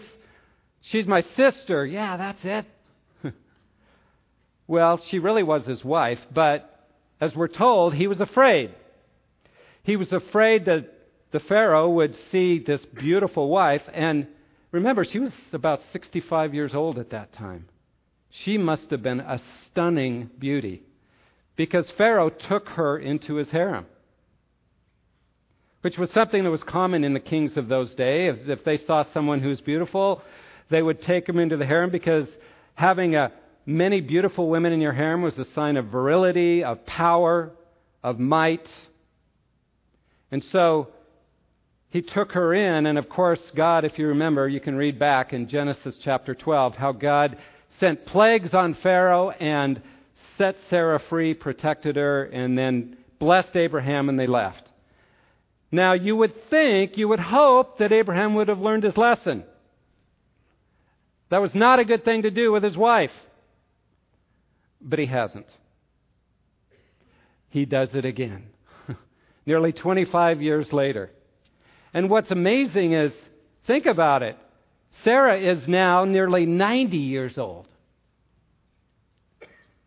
she's 0.91 1.07
my 1.07 1.23
sister. 1.35 1.85
Yeah, 1.85 2.17
that's 2.17 2.39
it. 2.43 2.65
well, 4.67 5.01
she 5.09 5.19
really 5.19 5.43
was 5.43 5.65
his 5.65 5.83
wife, 5.83 6.19
but 6.33 6.87
as 7.19 7.35
we're 7.35 7.47
told, 7.47 7.93
he 7.93 8.07
was 8.07 8.21
afraid. 8.21 8.73
He 9.83 9.95
was 9.95 10.11
afraid 10.11 10.65
that 10.65 10.89
the 11.31 11.39
Pharaoh 11.39 11.89
would 11.89 12.15
see 12.31 12.59
this 12.59 12.85
beautiful 12.95 13.49
wife 13.49 13.81
and 13.93 14.27
Remember, 14.73 15.05
she 15.05 15.19
was 15.19 15.31
about 15.53 15.81
65 15.93 16.55
years 16.55 16.73
old 16.73 16.97
at 16.97 17.11
that 17.11 17.31
time. 17.31 17.69
She 18.43 18.57
must 18.57 18.89
have 18.89 19.03
been 19.03 19.19
a 19.19 19.39
stunning 19.67 20.31
beauty 20.39 20.81
because 21.55 21.87
Pharaoh 21.95 22.31
took 22.31 22.67
her 22.69 22.97
into 22.97 23.35
his 23.35 23.49
harem. 23.49 23.85
which 25.81 25.97
was 25.97 26.09
something 26.11 26.43
that 26.43 26.49
was 26.49 26.63
common 26.63 27.03
in 27.03 27.13
the 27.13 27.19
kings 27.19 27.55
of 27.55 27.67
those 27.67 27.93
days. 27.93 28.35
If, 28.47 28.63
they 28.63 28.77
saw 28.77 29.03
someone 29.13 29.41
who 29.41 29.49
was 29.49 29.61
beautiful, 29.61 30.23
they 30.69 30.81
would 30.81 31.01
take 31.01 31.27
him 31.27 31.39
into 31.39 31.57
the 31.57 31.65
harem 31.65 31.89
because 31.89 32.27
having 32.75 33.15
a, 33.15 33.31
many 33.65 34.01
beautiful 34.01 34.49
women 34.49 34.73
in 34.73 34.81
your 34.81 34.93
harem 34.93 35.21
was 35.21 35.37
a 35.37 35.45
sign 35.53 35.77
of 35.77 35.87
virility, 35.87 36.63
of 36.63 36.85
power, 36.85 37.51
of 38.03 38.19
might. 38.19 38.67
And 40.31 40.43
so 40.51 40.89
he 41.89 42.01
took 42.01 42.31
her 42.31 42.53
in, 42.53 42.85
and 42.85 42.97
of 42.97 43.07
course, 43.07 43.39
God, 43.55 43.85
if 43.85 43.99
you 43.99 44.07
remember, 44.07 44.47
you 44.47 44.59
can 44.59 44.75
read 44.75 44.97
back 44.97 45.31
in 45.31 45.47
Genesis 45.47 45.95
chapter 46.03 46.33
12 46.33 46.75
how 46.75 46.91
God 46.91 47.37
sent 47.79 48.05
plagues 48.05 48.53
on 48.53 48.73
Pharaoh 48.75 49.29
and 49.29 49.81
set 50.37 50.55
Sarah 50.69 50.99
free, 51.09 51.33
protected 51.33 51.95
her, 51.95 52.23
and 52.23 52.57
then 52.57 52.97
blessed 53.19 53.55
Abraham, 53.55 54.09
and 54.09 54.19
they 54.19 54.27
left. 54.27 54.63
Now, 55.71 55.93
you 55.93 56.15
would 56.15 56.49
think, 56.49 56.97
you 56.97 57.07
would 57.07 57.19
hope 57.19 57.79
that 57.79 57.91
Abraham 57.91 58.35
would 58.35 58.47
have 58.47 58.59
learned 58.59 58.83
his 58.83 58.97
lesson. 58.97 59.43
That 61.33 61.41
was 61.41 61.55
not 61.55 61.79
a 61.79 61.83
good 61.83 62.05
thing 62.05 62.21
to 62.21 62.29
do 62.29 62.51
with 62.51 62.61
his 62.61 62.77
wife. 62.77 63.09
But 64.79 64.99
he 64.99 65.07
hasn't. 65.07 65.47
He 67.49 67.65
does 67.65 67.89
it 67.95 68.05
again, 68.05 68.43
nearly 69.47 69.71
25 69.71 70.43
years 70.43 70.71
later. 70.71 71.09
And 71.91 72.07
what's 72.07 72.29
amazing 72.29 72.93
is, 72.93 73.11
think 73.65 73.87
about 73.87 74.21
it. 74.21 74.37
Sarah 75.03 75.39
is 75.39 75.67
now 75.67 76.05
nearly 76.05 76.45
90 76.45 76.97
years 76.97 77.35
old. 77.39 77.67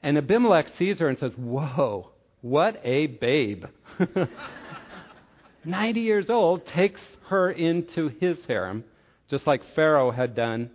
And 0.02 0.18
Abimelech 0.18 0.70
sees 0.80 0.98
her 0.98 1.08
and 1.08 1.16
says, 1.16 1.30
Whoa, 1.36 2.10
what 2.40 2.80
a 2.82 3.06
babe. 3.06 3.66
90 5.64 6.00
years 6.00 6.28
old, 6.28 6.66
takes 6.66 7.00
her 7.28 7.52
into 7.52 8.08
his 8.18 8.36
harem, 8.48 8.82
just 9.30 9.46
like 9.46 9.62
Pharaoh 9.76 10.10
had 10.10 10.34
done 10.34 10.70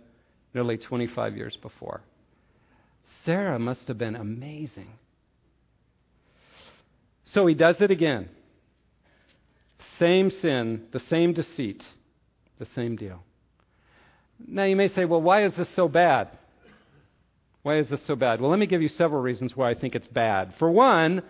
nearly 0.54 0.76
25 0.76 1.36
years 1.36 1.56
before. 1.60 2.02
Sarah 3.24 3.58
must 3.58 3.88
have 3.88 3.98
been 3.98 4.16
amazing. 4.16 4.90
So 7.32 7.46
he 7.46 7.54
does 7.54 7.76
it 7.80 7.90
again. 7.90 8.28
Same 9.98 10.30
sin, 10.30 10.84
the 10.92 11.02
same 11.10 11.32
deceit, 11.32 11.82
the 12.58 12.66
same 12.74 12.96
deal. 12.96 13.22
Now 14.46 14.64
you 14.64 14.76
may 14.76 14.88
say, 14.88 15.04
well, 15.04 15.22
why 15.22 15.44
is 15.44 15.54
this 15.54 15.68
so 15.74 15.88
bad? 15.88 16.28
Why 17.62 17.78
is 17.78 17.88
this 17.88 18.04
so 18.06 18.16
bad? 18.16 18.40
Well, 18.40 18.50
let 18.50 18.58
me 18.58 18.66
give 18.66 18.82
you 18.82 18.88
several 18.88 19.22
reasons 19.22 19.56
why 19.56 19.70
I 19.70 19.74
think 19.74 19.94
it's 19.94 20.08
bad. 20.08 20.54
For 20.58 20.70
one, 20.70 21.22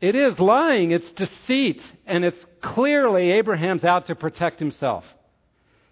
it 0.00 0.14
is 0.14 0.38
lying, 0.38 0.92
it's 0.92 1.10
deceit, 1.12 1.82
and 2.06 2.24
it's 2.24 2.44
clearly 2.62 3.32
Abraham's 3.32 3.84
out 3.84 4.06
to 4.06 4.14
protect 4.14 4.60
himself. 4.60 5.04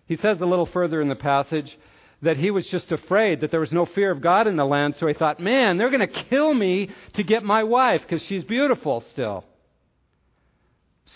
He 0.07 0.17
says 0.17 0.41
a 0.41 0.47
little 0.47 0.67
further 0.67 1.01
in 1.01 1.09
the 1.09 1.17
passage 1.17 1.77
that 2.23 2.37
he 2.37 2.51
was 2.51 2.67
just 2.67 2.93
afraid 2.93 3.41
that 3.41 3.51
there 3.51 3.61
was 3.61 3.73
no 3.73 3.87
fear 3.87 4.11
of 4.11 4.21
God 4.21 4.47
in 4.47 4.57
the 4.57 4.65
land, 4.65 4.95
so 4.99 5.07
he 5.07 5.15
thought, 5.15 5.41
man, 5.41 5.79
they're 5.79 5.91
going 5.91 6.07
to 6.07 6.25
kill 6.25 6.53
me 6.53 6.91
to 7.15 7.23
get 7.23 7.43
my 7.43 7.65
wife 7.65 8.03
because 8.03 8.23
she's 8.27 8.45
beautiful 8.45 9.03
still. 9.13 9.45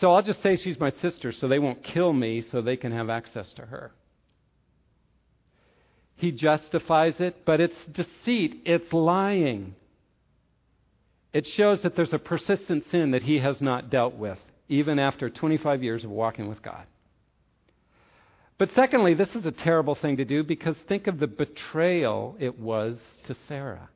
So 0.01 0.13
I'll 0.13 0.23
just 0.23 0.43
say 0.43 0.57
she's 0.57 0.79
my 0.81 0.91
sister 0.91 1.33
so 1.33 1.47
they 1.47 1.59
won't 1.59 1.85
kill 1.85 2.13
me 2.13 2.43
so 2.51 2.63
they 2.63 2.77
can 2.77 2.93
have 2.93 3.11
access 3.11 3.53
to 3.57 3.63
her. 3.63 3.93
He 6.17 6.33
justifies 6.33 7.15
it, 7.19 7.45
but 7.45 7.61
it's 7.61 7.77
deceit, 7.93 8.63
it's 8.65 8.93
lying. 8.93 9.75
It 11.33 11.47
shows 11.57 11.83
that 11.83 11.97
there's 11.97 12.13
a 12.13 12.19
persistent 12.19 12.85
sin 12.91 13.11
that 13.11 13.25
he 13.25 13.41
has 13.41 13.61
not 13.61 13.91
dealt 13.91 14.15
with, 14.15 14.39
even 14.69 14.99
after 14.99 15.29
25 15.29 15.83
years 15.83 16.05
of 16.05 16.11
walking 16.11 16.49
with 16.49 16.63
God. 16.63 16.87
But 18.59 18.71
secondly, 18.75 19.15
this 19.15 19.29
is 19.35 19.45
a 19.45 19.53
terrible 19.53 19.95
thing 19.97 20.19
to 20.19 20.25
do 20.25 20.45
because 20.45 20.77
think 20.89 21.07
of 21.07 21.19
the 21.19 21.27
betrayal 21.27 22.37
it 22.39 22.59
was 22.59 22.99
to 23.27 23.37
Sarah. 23.49 23.89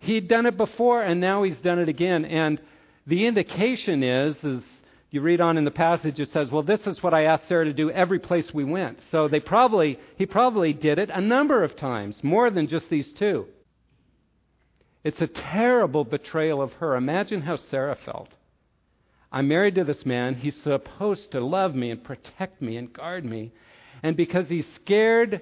He'd 0.00 0.28
done 0.28 0.46
it 0.46 0.56
before 0.56 1.02
and 1.02 1.20
now 1.20 1.44
he's 1.44 1.56
done 1.58 1.78
it 1.78 1.88
again. 1.88 2.24
And 2.24 2.60
the 3.06 3.26
indication 3.26 4.02
is, 4.02 4.36
as 4.44 4.60
you 5.10 5.20
read 5.20 5.40
on 5.40 5.56
in 5.56 5.64
the 5.64 5.70
passage, 5.70 6.18
it 6.18 6.30
says, 6.32 6.50
Well, 6.50 6.64
this 6.64 6.80
is 6.86 7.02
what 7.02 7.14
I 7.14 7.24
asked 7.24 7.48
Sarah 7.48 7.64
to 7.64 7.72
do 7.72 7.90
every 7.90 8.18
place 8.18 8.52
we 8.52 8.64
went. 8.64 8.98
So 9.10 9.28
they 9.28 9.40
probably, 9.40 9.98
he 10.16 10.26
probably 10.26 10.72
did 10.72 10.98
it 10.98 11.10
a 11.10 11.20
number 11.20 11.62
of 11.62 11.76
times, 11.76 12.16
more 12.22 12.50
than 12.50 12.66
just 12.66 12.90
these 12.90 13.10
two. 13.18 13.46
It's 15.04 15.20
a 15.20 15.26
terrible 15.26 16.04
betrayal 16.04 16.60
of 16.60 16.72
her. 16.74 16.96
Imagine 16.96 17.42
how 17.42 17.58
Sarah 17.70 17.96
felt. 18.04 18.30
I'm 19.34 19.48
married 19.48 19.74
to 19.74 19.84
this 19.84 20.06
man. 20.06 20.36
He's 20.36 20.54
supposed 20.62 21.32
to 21.32 21.44
love 21.44 21.74
me 21.74 21.90
and 21.90 22.04
protect 22.04 22.62
me 22.62 22.76
and 22.76 22.92
guard 22.92 23.24
me. 23.24 23.52
And 24.00 24.16
because 24.16 24.48
he's 24.48 24.64
scared, 24.76 25.40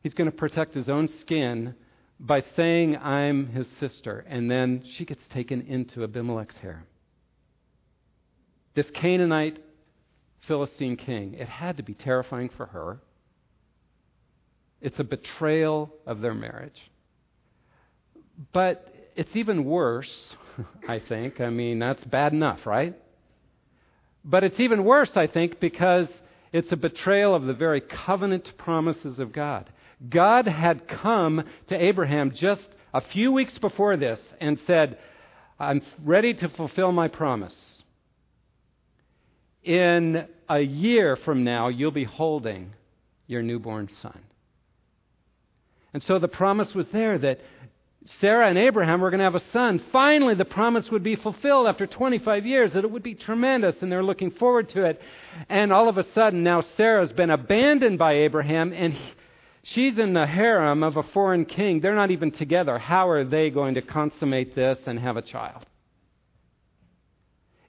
he's 0.00 0.14
going 0.14 0.30
to 0.30 0.36
protect 0.36 0.74
his 0.74 0.88
own 0.88 1.08
skin 1.20 1.74
by 2.20 2.44
saying, 2.54 2.96
I'm 2.96 3.48
his 3.48 3.66
sister. 3.80 4.24
And 4.28 4.48
then 4.48 4.84
she 4.96 5.04
gets 5.04 5.26
taken 5.26 5.62
into 5.62 6.04
Abimelech's 6.04 6.54
harem. 6.58 6.84
This 8.76 8.86
Canaanite 8.94 9.58
Philistine 10.46 10.96
king, 10.96 11.34
it 11.34 11.48
had 11.48 11.78
to 11.78 11.82
be 11.82 11.94
terrifying 11.94 12.48
for 12.56 12.66
her. 12.66 13.00
It's 14.80 15.00
a 15.00 15.04
betrayal 15.04 15.92
of 16.06 16.20
their 16.20 16.34
marriage. 16.34 16.80
But 18.52 18.94
it's 19.16 19.34
even 19.34 19.64
worse, 19.64 20.08
I 20.88 21.00
think. 21.00 21.40
I 21.40 21.50
mean, 21.50 21.78
that's 21.78 22.04
bad 22.04 22.32
enough, 22.32 22.66
right? 22.66 22.94
But 24.24 24.44
it's 24.44 24.60
even 24.60 24.84
worse, 24.84 25.10
I 25.14 25.26
think, 25.26 25.60
because 25.60 26.08
it's 26.52 26.72
a 26.72 26.76
betrayal 26.76 27.34
of 27.34 27.44
the 27.44 27.54
very 27.54 27.80
covenant 27.80 28.48
promises 28.58 29.18
of 29.18 29.32
God. 29.32 29.70
God 30.08 30.46
had 30.46 30.88
come 30.88 31.44
to 31.68 31.82
Abraham 31.82 32.32
just 32.34 32.66
a 32.94 33.00
few 33.00 33.32
weeks 33.32 33.56
before 33.58 33.96
this 33.96 34.20
and 34.40 34.58
said, 34.66 34.98
I'm 35.58 35.82
ready 36.04 36.34
to 36.34 36.48
fulfill 36.50 36.92
my 36.92 37.08
promise. 37.08 37.56
In 39.64 40.26
a 40.48 40.60
year 40.60 41.16
from 41.16 41.44
now, 41.44 41.68
you'll 41.68 41.90
be 41.90 42.04
holding 42.04 42.72
your 43.26 43.42
newborn 43.42 43.88
son. 44.00 44.20
And 45.92 46.02
so 46.04 46.18
the 46.18 46.28
promise 46.28 46.74
was 46.74 46.86
there 46.92 47.18
that 47.18 47.40
Sarah 48.20 48.48
and 48.48 48.56
Abraham 48.56 49.00
were 49.00 49.10
going 49.10 49.18
to 49.18 49.24
have 49.24 49.34
a 49.34 49.52
son. 49.52 49.82
Finally, 49.92 50.34
the 50.34 50.44
promise 50.44 50.90
would 50.90 51.02
be 51.02 51.16
fulfilled 51.16 51.66
after 51.66 51.86
25 51.86 52.46
years, 52.46 52.72
that 52.72 52.84
it 52.84 52.90
would 52.90 53.02
be 53.02 53.14
tremendous, 53.14 53.76
and 53.80 53.90
they're 53.90 54.02
looking 54.02 54.30
forward 54.30 54.70
to 54.70 54.84
it. 54.84 55.00
And 55.48 55.72
all 55.72 55.88
of 55.88 55.98
a 55.98 56.04
sudden, 56.14 56.42
now 56.42 56.62
Sarah's 56.76 57.12
been 57.12 57.30
abandoned 57.30 57.98
by 57.98 58.14
Abraham, 58.14 58.72
and 58.72 58.94
he, 58.94 59.12
she's 59.62 59.98
in 59.98 60.14
the 60.14 60.26
harem 60.26 60.82
of 60.82 60.96
a 60.96 61.02
foreign 61.02 61.44
king. 61.44 61.80
They're 61.80 61.94
not 61.94 62.10
even 62.10 62.30
together. 62.30 62.78
How 62.78 63.08
are 63.08 63.24
they 63.24 63.50
going 63.50 63.74
to 63.74 63.82
consummate 63.82 64.54
this 64.54 64.78
and 64.86 64.98
have 64.98 65.16
a 65.16 65.22
child? 65.22 65.66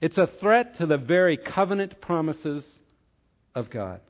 It's 0.00 0.16
a 0.16 0.30
threat 0.40 0.78
to 0.78 0.86
the 0.86 0.96
very 0.96 1.36
covenant 1.36 2.00
promises 2.00 2.64
of 3.54 3.68
God. 3.68 4.00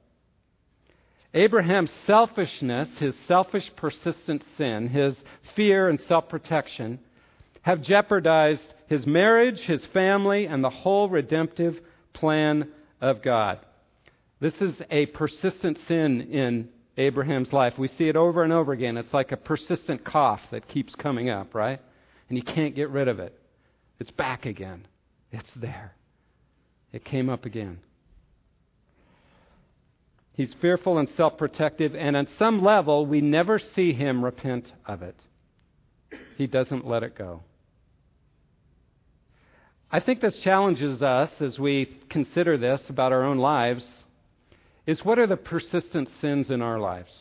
Abraham's 1.33 1.91
selfishness, 2.07 2.89
his 2.99 3.15
selfish, 3.29 3.71
persistent 3.77 4.43
sin, 4.57 4.89
his 4.89 5.15
fear 5.55 5.89
and 5.89 6.01
self 6.09 6.29
protection 6.29 6.99
have 7.63 7.83
jeopardized 7.83 8.75
his 8.89 9.07
marriage, 9.07 9.61
his 9.61 9.83
family, 9.93 10.47
and 10.47 10.65
the 10.65 10.71
whole 10.71 11.09
redemptive 11.09 11.79
plan 12.15 12.69
of 13.01 13.23
God. 13.23 13.61
This 14.41 14.55
is 14.55 14.75
a 14.91 15.07
persistent 15.07 15.79
sin 15.87 16.23
in 16.33 16.69
Abraham's 16.97 17.53
life. 17.53 17.75
We 17.79 17.89
see 17.89 18.09
it 18.09 18.17
over 18.17 18.43
and 18.43 18.53
over 18.53 18.73
again. 18.73 18.97
It's 18.97 19.13
like 19.13 19.33
a 19.33 19.37
persistent 19.37 20.05
cough 20.05 20.41
that 20.51 20.69
keeps 20.69 20.95
coming 20.95 21.31
up, 21.31 21.55
right? 21.55 21.81
And 22.29 22.39
you 22.39 22.45
can't 22.45 22.75
get 22.75 22.91
rid 22.91 23.09
of 23.09 23.21
it. 23.21 23.39
It's 23.99 24.11
back 24.11 24.47
again. 24.47 24.87
It's 25.31 25.51
there. 25.55 25.95
It 26.93 27.05
came 27.05 27.29
up 27.29 27.45
again. 27.45 27.79
He's 30.40 30.54
fearful 30.62 30.97
and 30.97 31.06
self 31.18 31.37
protective, 31.37 31.94
and 31.94 32.16
on 32.16 32.26
some 32.38 32.62
level, 32.64 33.04
we 33.04 33.20
never 33.20 33.59
see 33.59 33.92
him 33.92 34.25
repent 34.25 34.73
of 34.87 35.02
it. 35.02 35.14
He 36.38 36.47
doesn't 36.47 36.87
let 36.87 37.02
it 37.02 37.14
go. 37.14 37.42
I 39.92 40.00
think 40.00 40.23
this 40.23 40.38
challenges 40.42 41.02
us 41.02 41.28
as 41.40 41.59
we 41.59 41.94
consider 42.09 42.56
this 42.56 42.80
about 42.88 43.12
our 43.12 43.23
own 43.23 43.37
lives 43.37 43.87
is 44.87 45.04
what 45.04 45.18
are 45.18 45.26
the 45.26 45.37
persistent 45.37 46.09
sins 46.23 46.49
in 46.49 46.62
our 46.62 46.78
lives? 46.78 47.12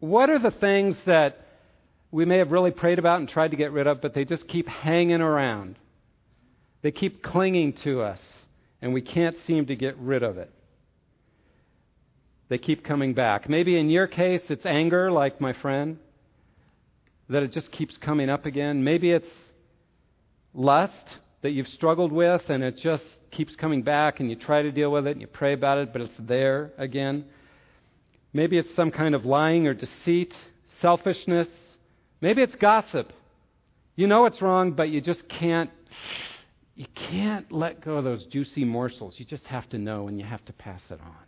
What 0.00 0.28
are 0.28 0.40
the 0.40 0.50
things 0.50 0.96
that 1.06 1.46
we 2.10 2.24
may 2.24 2.38
have 2.38 2.50
really 2.50 2.72
prayed 2.72 2.98
about 2.98 3.20
and 3.20 3.28
tried 3.28 3.52
to 3.52 3.56
get 3.56 3.70
rid 3.70 3.86
of, 3.86 4.00
but 4.02 4.12
they 4.12 4.24
just 4.24 4.48
keep 4.48 4.66
hanging 4.66 5.20
around? 5.20 5.76
They 6.82 6.90
keep 6.90 7.22
clinging 7.22 7.74
to 7.84 8.02
us, 8.02 8.18
and 8.82 8.92
we 8.92 9.02
can't 9.02 9.36
seem 9.46 9.66
to 9.66 9.76
get 9.76 9.96
rid 9.98 10.24
of 10.24 10.36
it. 10.36 10.50
They 12.48 12.58
keep 12.58 12.84
coming 12.84 13.14
back. 13.14 13.48
Maybe 13.48 13.78
in 13.78 13.90
your 13.90 14.06
case, 14.06 14.42
it's 14.48 14.64
anger, 14.64 15.10
like 15.10 15.40
my 15.40 15.52
friend, 15.52 15.98
that 17.28 17.42
it 17.42 17.52
just 17.52 17.72
keeps 17.72 17.96
coming 17.96 18.30
up 18.30 18.46
again. 18.46 18.84
Maybe 18.84 19.10
it's 19.10 19.26
lust, 20.54 21.04
that 21.46 21.52
you've 21.52 21.68
struggled 21.68 22.10
with 22.10 22.42
and 22.48 22.64
it 22.64 22.76
just 22.76 23.04
keeps 23.30 23.54
coming 23.54 23.82
back 23.82 24.18
and 24.18 24.28
you 24.28 24.34
try 24.34 24.62
to 24.62 24.72
deal 24.72 24.90
with 24.90 25.06
it 25.06 25.12
and 25.12 25.20
you 25.20 25.28
pray 25.28 25.52
about 25.52 25.78
it, 25.78 25.92
but 25.92 26.02
it's 26.02 26.14
there 26.18 26.72
again. 26.76 27.24
Maybe 28.32 28.58
it's 28.58 28.74
some 28.74 28.90
kind 28.90 29.14
of 29.14 29.24
lying 29.24 29.68
or 29.68 29.72
deceit, 29.72 30.34
selfishness. 30.80 31.46
Maybe 32.20 32.42
it's 32.42 32.56
gossip. 32.56 33.12
You 33.94 34.08
know 34.08 34.26
it's 34.26 34.42
wrong, 34.42 34.72
but 34.72 34.88
you 34.88 35.00
just 35.00 35.28
can't 35.28 35.70
you 36.74 36.86
can't 36.94 37.50
let 37.52 37.82
go 37.82 37.98
of 37.98 38.04
those 38.04 38.26
juicy 38.26 38.64
morsels. 38.64 39.14
You 39.16 39.24
just 39.24 39.46
have 39.46 39.68
to 39.70 39.78
know 39.78 40.08
and 40.08 40.18
you 40.18 40.26
have 40.26 40.44
to 40.46 40.52
pass 40.52 40.82
it 40.90 41.00
on. 41.00 41.25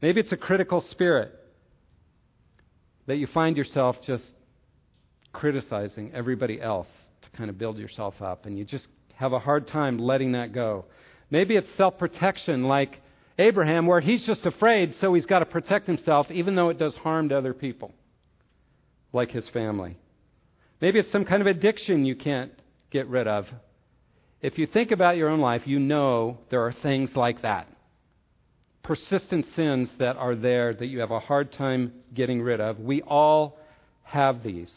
Maybe 0.00 0.20
it's 0.20 0.32
a 0.32 0.36
critical 0.36 0.80
spirit 0.90 1.32
that 3.06 3.16
you 3.16 3.26
find 3.26 3.56
yourself 3.56 3.96
just 4.06 4.24
criticizing 5.32 6.12
everybody 6.14 6.60
else 6.60 6.88
to 7.22 7.36
kind 7.36 7.50
of 7.50 7.58
build 7.58 7.78
yourself 7.78 8.20
up 8.20 8.46
and 8.46 8.58
you 8.58 8.64
just 8.64 8.86
have 9.14 9.32
a 9.32 9.38
hard 9.38 9.66
time 9.66 9.98
letting 9.98 10.32
that 10.32 10.52
go. 10.52 10.84
Maybe 11.30 11.56
it's 11.56 11.68
self 11.76 11.98
protection 11.98 12.64
like 12.64 13.00
Abraham, 13.38 13.86
where 13.86 14.00
he's 14.00 14.24
just 14.24 14.44
afraid, 14.46 14.94
so 15.00 15.14
he's 15.14 15.26
got 15.26 15.38
to 15.40 15.46
protect 15.46 15.86
himself, 15.86 16.28
even 16.30 16.56
though 16.56 16.70
it 16.70 16.78
does 16.78 16.94
harm 16.96 17.28
to 17.28 17.38
other 17.38 17.54
people, 17.54 17.92
like 19.12 19.30
his 19.30 19.48
family. 19.50 19.96
Maybe 20.80 20.98
it's 20.98 21.12
some 21.12 21.24
kind 21.24 21.40
of 21.40 21.46
addiction 21.46 22.04
you 22.04 22.16
can't 22.16 22.52
get 22.90 23.06
rid 23.08 23.28
of. 23.28 23.46
If 24.40 24.58
you 24.58 24.66
think 24.66 24.90
about 24.90 25.16
your 25.16 25.28
own 25.28 25.40
life, 25.40 25.62
you 25.66 25.78
know 25.78 26.38
there 26.50 26.62
are 26.62 26.72
things 26.72 27.14
like 27.14 27.42
that. 27.42 27.68
Persistent 28.82 29.46
sins 29.54 29.90
that 29.98 30.16
are 30.16 30.34
there 30.34 30.72
that 30.74 30.86
you 30.86 31.00
have 31.00 31.10
a 31.10 31.20
hard 31.20 31.52
time 31.52 31.92
getting 32.14 32.40
rid 32.40 32.60
of. 32.60 32.78
We 32.80 33.02
all 33.02 33.58
have 34.04 34.42
these. 34.42 34.72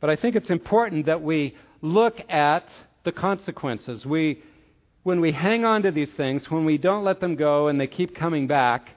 But 0.00 0.10
I 0.10 0.16
think 0.16 0.36
it's 0.36 0.50
important 0.50 1.06
that 1.06 1.22
we 1.22 1.56
look 1.82 2.16
at 2.28 2.64
the 3.04 3.12
consequences. 3.12 4.04
We 4.06 4.42
when 5.02 5.20
we 5.20 5.30
hang 5.30 5.64
on 5.64 5.82
to 5.82 5.92
these 5.92 6.10
things, 6.16 6.50
when 6.50 6.64
we 6.64 6.78
don't 6.78 7.04
let 7.04 7.20
them 7.20 7.36
go 7.36 7.68
and 7.68 7.80
they 7.80 7.86
keep 7.86 8.16
coming 8.16 8.48
back, 8.48 8.88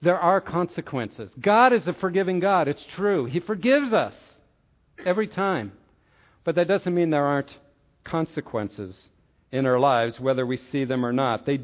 there 0.00 0.18
are 0.18 0.40
consequences. 0.40 1.30
God 1.38 1.74
is 1.74 1.86
a 1.86 1.92
forgiving 1.92 2.40
God. 2.40 2.66
It's 2.66 2.84
true. 2.96 3.26
He 3.26 3.40
forgives 3.40 3.92
us 3.92 4.14
every 5.04 5.28
time. 5.28 5.72
But 6.44 6.54
that 6.54 6.66
doesn't 6.66 6.94
mean 6.94 7.10
there 7.10 7.26
aren't 7.26 7.50
consequences 8.04 8.96
in 9.52 9.66
our 9.66 9.78
lives, 9.78 10.18
whether 10.18 10.46
we 10.46 10.56
see 10.72 10.86
them 10.86 11.04
or 11.04 11.12
not. 11.12 11.44
They, 11.44 11.60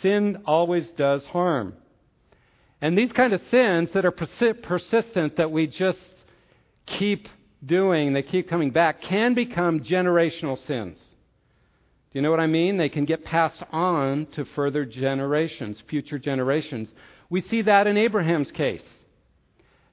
sin 0.00 0.42
always 0.46 0.88
does 0.96 1.24
harm. 1.26 1.74
And 2.80 2.98
these 2.98 3.12
kind 3.12 3.32
of 3.32 3.40
sins 3.50 3.90
that 3.94 4.04
are 4.04 4.12
persi- 4.12 4.62
persistent, 4.62 5.36
that 5.36 5.50
we 5.50 5.66
just 5.66 5.98
keep 6.86 7.28
doing, 7.64 8.12
they 8.12 8.22
keep 8.22 8.48
coming 8.48 8.70
back, 8.70 9.02
can 9.02 9.34
become 9.34 9.80
generational 9.80 10.58
sins. 10.66 10.98
Do 10.98 12.18
you 12.18 12.22
know 12.22 12.30
what 12.30 12.40
I 12.40 12.46
mean? 12.46 12.76
They 12.76 12.88
can 12.88 13.04
get 13.04 13.24
passed 13.24 13.62
on 13.72 14.26
to 14.32 14.44
further 14.56 14.84
generations, 14.84 15.80
future 15.88 16.18
generations. 16.18 16.90
We 17.30 17.40
see 17.40 17.62
that 17.62 17.86
in 17.86 17.96
Abraham's 17.96 18.50
case. 18.50 18.84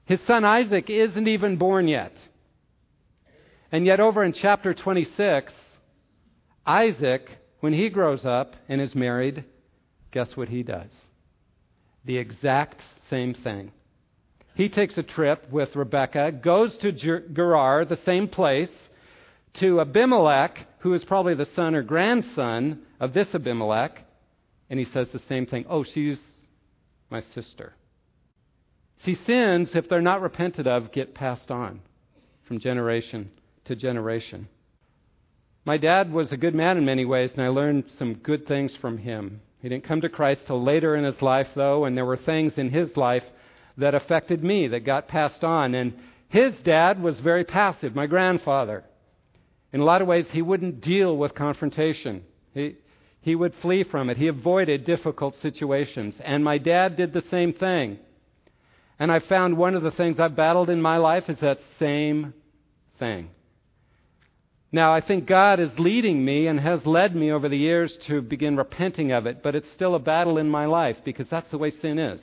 His 0.04 0.20
son 0.26 0.44
Isaac 0.44 0.90
isn't 0.90 1.28
even 1.28 1.56
born 1.56 1.88
yet. 1.88 2.12
And 3.72 3.86
yet, 3.86 4.00
over 4.00 4.24
in 4.24 4.32
chapter 4.32 4.74
26, 4.74 5.54
Isaac, 6.66 7.30
when 7.60 7.72
he 7.72 7.88
grows 7.88 8.24
up 8.24 8.56
and 8.68 8.80
is 8.80 8.94
married, 8.94 9.44
guess 10.12 10.36
what 10.36 10.48
he 10.48 10.62
does? 10.62 10.90
The 12.04 12.16
exact 12.16 12.80
same 13.08 13.34
thing. 13.34 13.72
He 14.54 14.68
takes 14.68 14.98
a 14.98 15.02
trip 15.02 15.50
with 15.50 15.74
Rebekah, 15.74 16.32
goes 16.42 16.76
to 16.78 16.92
Gerar, 16.92 17.84
the 17.84 17.98
same 18.04 18.28
place, 18.28 18.70
to 19.60 19.80
Abimelech, 19.80 20.58
who 20.80 20.94
is 20.94 21.04
probably 21.04 21.34
the 21.34 21.48
son 21.56 21.74
or 21.74 21.82
grandson 21.82 22.80
of 22.98 23.12
this 23.12 23.28
Abimelech, 23.34 23.98
and 24.68 24.78
he 24.78 24.86
says 24.86 25.08
the 25.12 25.20
same 25.28 25.46
thing. 25.46 25.64
Oh, 25.68 25.84
she's 25.84 26.18
my 27.10 27.22
sister. 27.34 27.74
See, 29.04 29.16
sins, 29.26 29.70
if 29.74 29.88
they're 29.88 30.00
not 30.00 30.20
repented 30.20 30.66
of, 30.66 30.92
get 30.92 31.14
passed 31.14 31.50
on 31.50 31.80
from 32.46 32.60
generation 32.60 33.30
to 33.64 33.74
generation. 33.74 34.48
My 35.64 35.76
dad 35.76 36.12
was 36.12 36.32
a 36.32 36.36
good 36.36 36.54
man 36.54 36.76
in 36.76 36.84
many 36.84 37.04
ways, 37.04 37.30
and 37.32 37.42
I 37.42 37.48
learned 37.48 37.84
some 37.98 38.14
good 38.14 38.46
things 38.46 38.72
from 38.80 38.98
him. 38.98 39.40
He 39.62 39.68
didn't 39.68 39.84
come 39.84 40.00
to 40.00 40.08
Christ 40.08 40.42
till 40.46 40.62
later 40.62 40.96
in 40.96 41.04
his 41.04 41.20
life, 41.20 41.48
though, 41.54 41.84
and 41.84 41.96
there 41.96 42.06
were 42.06 42.16
things 42.16 42.54
in 42.56 42.70
his 42.70 42.96
life 42.96 43.24
that 43.76 43.94
affected 43.94 44.42
me 44.42 44.68
that 44.68 44.80
got 44.80 45.08
passed 45.08 45.44
on. 45.44 45.74
And 45.74 45.94
his 46.28 46.54
dad 46.64 47.02
was 47.02 47.18
very 47.20 47.44
passive, 47.44 47.94
my 47.94 48.06
grandfather. 48.06 48.84
In 49.72 49.80
a 49.80 49.84
lot 49.84 50.02
of 50.02 50.08
ways, 50.08 50.26
he 50.30 50.42
wouldn't 50.42 50.80
deal 50.80 51.16
with 51.16 51.34
confrontation. 51.34 52.24
He, 52.54 52.76
he 53.20 53.34
would 53.34 53.54
flee 53.60 53.84
from 53.84 54.10
it. 54.10 54.16
He 54.16 54.28
avoided 54.28 54.84
difficult 54.84 55.36
situations. 55.40 56.16
And 56.24 56.42
my 56.42 56.58
dad 56.58 56.96
did 56.96 57.12
the 57.12 57.24
same 57.30 57.52
thing. 57.52 57.98
And 58.98 59.12
I 59.12 59.20
found 59.20 59.56
one 59.56 59.74
of 59.74 59.82
the 59.82 59.90
things 59.92 60.18
I've 60.18 60.36
battled 60.36 60.70
in 60.70 60.80
my 60.80 60.96
life 60.96 61.28
is 61.28 61.38
that 61.40 61.60
same 61.78 62.34
thing. 62.98 63.30
Now, 64.72 64.94
I 64.94 65.00
think 65.00 65.26
God 65.26 65.58
is 65.58 65.70
leading 65.78 66.24
me 66.24 66.46
and 66.46 66.60
has 66.60 66.86
led 66.86 67.16
me 67.16 67.32
over 67.32 67.48
the 67.48 67.56
years 67.56 67.92
to 68.06 68.22
begin 68.22 68.56
repenting 68.56 69.10
of 69.10 69.26
it, 69.26 69.42
but 69.42 69.56
it's 69.56 69.70
still 69.72 69.96
a 69.96 69.98
battle 69.98 70.38
in 70.38 70.48
my 70.48 70.66
life 70.66 70.96
because 71.04 71.26
that's 71.28 71.50
the 71.50 71.58
way 71.58 71.70
sin 71.70 71.98
is. 71.98 72.20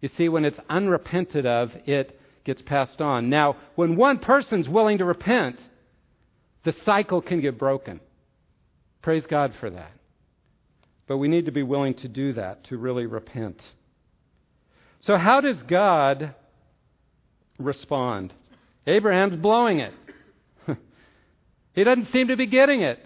You 0.00 0.08
see, 0.16 0.28
when 0.28 0.44
it's 0.44 0.58
unrepented 0.68 1.46
of, 1.46 1.70
it 1.86 2.18
gets 2.44 2.60
passed 2.62 3.00
on. 3.00 3.30
Now, 3.30 3.56
when 3.76 3.94
one 3.94 4.18
person's 4.18 4.68
willing 4.68 4.98
to 4.98 5.04
repent, 5.04 5.60
the 6.64 6.74
cycle 6.84 7.22
can 7.22 7.40
get 7.40 7.56
broken. 7.56 8.00
Praise 9.00 9.24
God 9.28 9.52
for 9.60 9.70
that. 9.70 9.92
But 11.06 11.18
we 11.18 11.28
need 11.28 11.46
to 11.46 11.52
be 11.52 11.62
willing 11.62 11.94
to 11.94 12.08
do 12.08 12.32
that, 12.32 12.64
to 12.64 12.76
really 12.76 13.06
repent. 13.06 13.60
So, 15.02 15.16
how 15.16 15.40
does 15.40 15.60
God 15.62 16.34
respond? 17.58 18.32
Abraham's 18.86 19.36
blowing 19.36 19.78
it. 19.78 19.92
He 21.74 21.84
doesn't 21.84 22.12
seem 22.12 22.28
to 22.28 22.36
be 22.36 22.46
getting 22.46 22.82
it. 22.82 22.98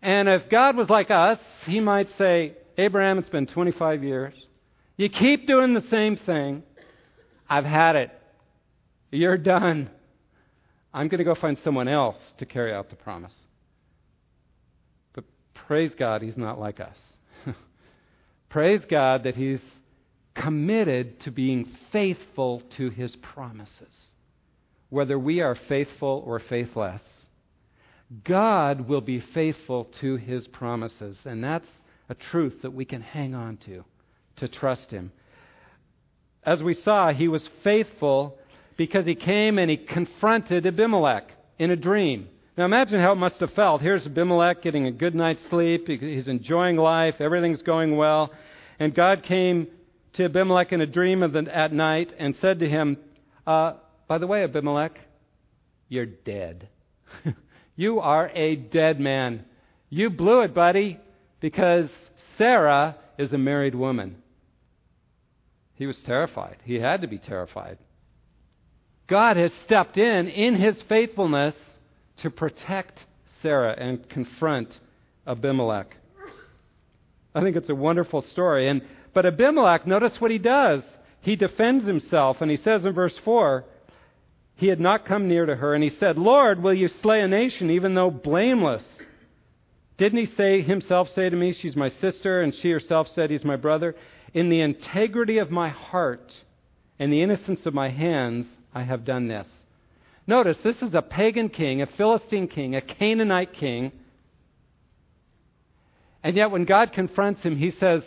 And 0.00 0.28
if 0.28 0.48
God 0.48 0.76
was 0.76 0.88
like 0.88 1.10
us, 1.10 1.38
he 1.66 1.80
might 1.80 2.08
say, 2.18 2.54
Abraham, 2.76 3.18
it's 3.18 3.28
been 3.28 3.46
25 3.46 4.02
years. 4.02 4.34
You 4.96 5.08
keep 5.08 5.46
doing 5.46 5.74
the 5.74 5.84
same 5.90 6.16
thing. 6.16 6.62
I've 7.48 7.64
had 7.64 7.96
it. 7.96 8.10
You're 9.10 9.36
done. 9.36 9.90
I'm 10.92 11.08
going 11.08 11.18
to 11.18 11.24
go 11.24 11.34
find 11.34 11.58
someone 11.62 11.88
else 11.88 12.18
to 12.38 12.46
carry 12.46 12.72
out 12.72 12.90
the 12.90 12.96
promise. 12.96 13.32
But 15.14 15.24
praise 15.54 15.92
God, 15.98 16.22
he's 16.22 16.36
not 16.36 16.58
like 16.58 16.80
us. 16.80 16.96
praise 18.48 18.82
God 18.90 19.24
that 19.24 19.36
he's 19.36 19.60
committed 20.34 21.20
to 21.20 21.30
being 21.30 21.68
faithful 21.92 22.62
to 22.76 22.90
his 22.90 23.14
promises. 23.16 23.96
Whether 24.88 25.18
we 25.18 25.40
are 25.40 25.56
faithful 25.68 26.22
or 26.26 26.40
faithless, 26.40 27.02
God 28.24 28.88
will 28.88 29.00
be 29.00 29.20
faithful 29.20 29.88
to 30.00 30.16
his 30.16 30.46
promises. 30.48 31.18
And 31.24 31.42
that's 31.42 31.68
a 32.08 32.14
truth 32.14 32.62
that 32.62 32.72
we 32.72 32.84
can 32.84 33.00
hang 33.00 33.34
on 33.34 33.56
to, 33.66 33.84
to 34.36 34.48
trust 34.48 34.90
him. 34.90 35.12
As 36.44 36.62
we 36.62 36.74
saw, 36.74 37.12
he 37.12 37.28
was 37.28 37.48
faithful 37.62 38.38
because 38.76 39.06
he 39.06 39.14
came 39.14 39.58
and 39.58 39.70
he 39.70 39.76
confronted 39.76 40.66
Abimelech 40.66 41.30
in 41.58 41.70
a 41.70 41.76
dream. 41.76 42.28
Now 42.58 42.64
imagine 42.64 43.00
how 43.00 43.12
it 43.12 43.16
must 43.16 43.40
have 43.40 43.52
felt. 43.52 43.80
Here's 43.80 44.04
Abimelech 44.04 44.62
getting 44.62 44.86
a 44.86 44.92
good 44.92 45.14
night's 45.14 45.44
sleep. 45.48 45.88
He's 45.88 46.28
enjoying 46.28 46.76
life. 46.76 47.14
Everything's 47.20 47.62
going 47.62 47.96
well. 47.96 48.32
And 48.78 48.94
God 48.94 49.22
came 49.22 49.68
to 50.14 50.24
Abimelech 50.24 50.72
in 50.72 50.80
a 50.80 50.86
dream 50.86 51.20
the, 51.20 51.46
at 51.54 51.72
night 51.72 52.12
and 52.18 52.36
said 52.36 52.58
to 52.60 52.68
him, 52.68 52.98
uh, 53.46 53.74
By 54.08 54.18
the 54.18 54.26
way, 54.26 54.42
Abimelech, 54.42 54.98
you're 55.88 56.06
dead. 56.06 56.68
you 57.76 58.00
are 58.00 58.30
a 58.34 58.56
dead 58.56 59.00
man. 59.00 59.44
You 59.88 60.10
blew 60.10 60.40
it, 60.42 60.54
buddy, 60.54 60.98
because 61.40 61.88
Sarah 62.38 62.96
is 63.18 63.32
a 63.32 63.38
married 63.38 63.74
woman. 63.74 64.16
He 65.74 65.86
was 65.86 65.96
terrified. 66.06 66.58
He 66.64 66.76
had 66.76 67.00
to 67.00 67.06
be 67.08 67.18
terrified. 67.18 67.78
God 69.08 69.36
has 69.36 69.50
stepped 69.64 69.98
in 69.98 70.28
in 70.28 70.54
his 70.54 70.76
faithfulness 70.88 71.54
to 72.18 72.30
protect 72.30 73.00
Sarah 73.42 73.74
and 73.76 74.08
confront 74.08 74.68
Abimelech. 75.26 75.96
I 77.34 77.40
think 77.40 77.56
it's 77.56 77.68
a 77.68 77.74
wonderful 77.74 78.22
story. 78.22 78.68
And 78.68 78.82
but 79.14 79.26
Abimelech, 79.26 79.86
notice 79.86 80.20
what 80.20 80.30
he 80.30 80.38
does. 80.38 80.82
He 81.20 81.36
defends 81.36 81.86
himself, 81.86 82.38
and 82.40 82.50
he 82.50 82.56
says 82.56 82.84
in 82.84 82.92
verse 82.92 83.14
4, 83.24 83.64
he 84.56 84.68
had 84.68 84.80
not 84.80 85.06
come 85.06 85.28
near 85.28 85.46
to 85.46 85.56
her, 85.56 85.74
and 85.74 85.82
he 85.82 85.90
said, 85.90 86.18
Lord, 86.18 86.62
will 86.62 86.74
you 86.74 86.88
slay 86.88 87.20
a 87.20 87.28
nation 87.28 87.70
even 87.70 87.94
though 87.94 88.10
blameless? 88.10 88.84
Didn't 89.98 90.18
he 90.18 90.34
say 90.36 90.62
himself 90.62 91.08
say 91.14 91.28
to 91.28 91.36
me, 91.36 91.52
She's 91.52 91.76
my 91.76 91.90
sister, 92.00 92.42
and 92.42 92.54
she 92.54 92.70
herself 92.70 93.08
said, 93.14 93.30
He's 93.30 93.44
my 93.44 93.56
brother? 93.56 93.94
In 94.34 94.48
the 94.48 94.60
integrity 94.60 95.38
of 95.38 95.50
my 95.50 95.68
heart 95.68 96.32
and 96.98 97.12
the 97.12 97.22
innocence 97.22 97.60
of 97.66 97.74
my 97.74 97.90
hands, 97.90 98.46
I 98.74 98.82
have 98.82 99.04
done 99.04 99.28
this. 99.28 99.46
Notice, 100.26 100.56
this 100.62 100.80
is 100.80 100.94
a 100.94 101.02
pagan 101.02 101.48
king, 101.48 101.82
a 101.82 101.86
Philistine 101.86 102.48
king, 102.48 102.74
a 102.76 102.80
Canaanite 102.80 103.52
king. 103.54 103.92
And 106.22 106.36
yet, 106.36 106.50
when 106.50 106.64
God 106.64 106.92
confronts 106.92 107.42
him, 107.42 107.56
he 107.56 107.72
says, 107.72 108.02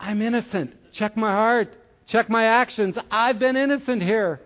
I'm 0.00 0.22
innocent. 0.22 0.74
Check 0.94 1.16
my 1.16 1.30
heart. 1.30 1.74
Check 2.08 2.28
my 2.28 2.44
actions. 2.44 2.96
I've 3.10 3.38
been 3.38 3.56
innocent 3.56 4.02
here. 4.02 4.40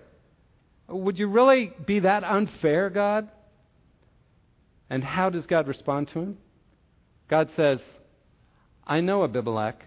Would 0.89 1.19
you 1.19 1.27
really 1.27 1.73
be 1.87 2.01
that 2.01 2.25
unfair, 2.25 2.91
God? 2.91 3.29
And 4.89 5.03
how 5.03 5.31
does 5.31 5.47
God 5.47 5.67
respond 5.67 6.09
to 6.13 6.21
him? 6.21 6.39
God 7.29 7.51
says, 7.57 7.81
I 8.87 9.01
know 9.01 9.25
Abimelech. 9.25 9.83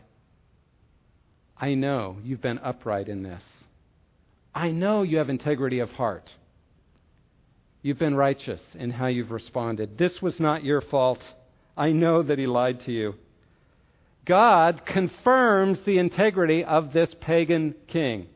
I 1.57 1.73
know 1.73 2.17
you've 2.23 2.41
been 2.41 2.59
upright 2.59 3.07
in 3.07 3.23
this. 3.23 3.41
I 4.53 4.71
know 4.71 5.03
you 5.03 5.17
have 5.17 5.29
integrity 5.29 5.79
of 5.79 5.89
heart. 5.91 6.29
You've 7.81 7.99
been 7.99 8.15
righteous 8.15 8.62
in 8.75 8.91
how 8.91 9.07
you've 9.07 9.31
responded. 9.31 9.97
This 9.97 10.21
was 10.21 10.39
not 10.39 10.65
your 10.65 10.81
fault. 10.81 11.19
I 11.77 11.91
know 11.91 12.23
that 12.23 12.38
he 12.38 12.45
lied 12.45 12.81
to 12.85 12.91
you. 12.91 13.15
God 14.25 14.81
confirms 14.85 15.79
the 15.85 15.97
integrity 15.97 16.63
of 16.63 16.91
this 16.91 17.09
pagan 17.21 17.73
king. 17.88 18.27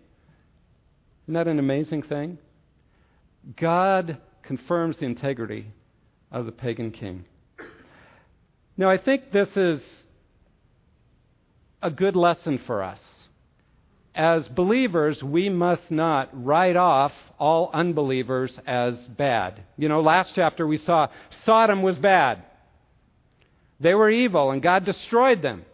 Isn't 1.26 1.34
that 1.34 1.47
an 1.47 1.60
amazing 1.60 2.04
thing? 2.04 2.38
God 3.58 4.17
confirms 4.43 4.97
the 4.97 5.06
integrity 5.06 5.67
of 6.32 6.45
the 6.45 6.51
pagan 6.51 6.91
king. 6.91 7.25
Now, 8.75 8.89
I 8.89 8.97
think 8.97 9.32
this 9.32 9.49
is 9.56 9.82
a 11.82 11.91
good 11.91 12.15
lesson 12.15 12.60
for 12.65 12.82
us. 12.82 12.99
As 14.15 14.47
believers, 14.47 15.21
we 15.23 15.49
must 15.49 15.89
not 15.91 16.29
write 16.34 16.75
off 16.75 17.12
all 17.39 17.69
unbelievers 17.73 18.58
as 18.65 18.95
bad. 19.17 19.63
You 19.77 19.89
know, 19.89 20.01
last 20.01 20.34
chapter 20.36 20.65
we 20.65 20.77
saw 20.77 21.08
Sodom 21.45 21.82
was 21.82 21.97
bad. 21.97 22.43
They 23.79 23.93
were 23.93 24.10
evil, 24.10 24.51
and 24.51 24.62
God 24.62 24.86
destroyed 24.86 25.41
them. 25.41 25.65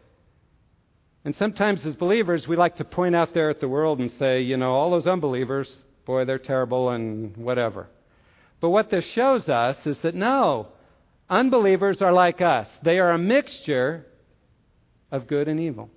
And 1.26 1.36
sometimes, 1.36 1.86
as 1.86 1.96
believers, 1.96 2.48
we 2.48 2.56
like 2.56 2.78
to 2.78 2.86
point 2.86 3.16
out 3.16 3.34
there 3.34 3.50
at 3.50 3.60
the 3.60 3.68
world 3.68 4.00
and 4.00 4.10
say, 4.14 4.42
you 4.42 4.58
know, 4.58 4.72
all 4.72 4.92
those 4.92 5.06
unbelievers, 5.06 5.70
boy, 6.10 6.26
they're 6.26 6.40
terrible 6.40 6.90
and 6.90 7.38
whatever. 7.38 7.86
But 8.60 8.72
what 8.72 8.90
this 8.90 9.06
shows 9.14 9.48
us 9.48 9.78
is 9.86 9.96
that 10.02 10.16
no, 10.16 10.70
unbelievers 11.30 12.02
are 12.02 12.12
like 12.12 12.42
us. 12.42 12.68
They 12.84 12.98
are 12.98 13.12
a 13.12 13.20
mixture 13.20 14.08
of 15.12 15.28
good 15.28 15.48
and 15.48 15.60
evil. 15.60 15.92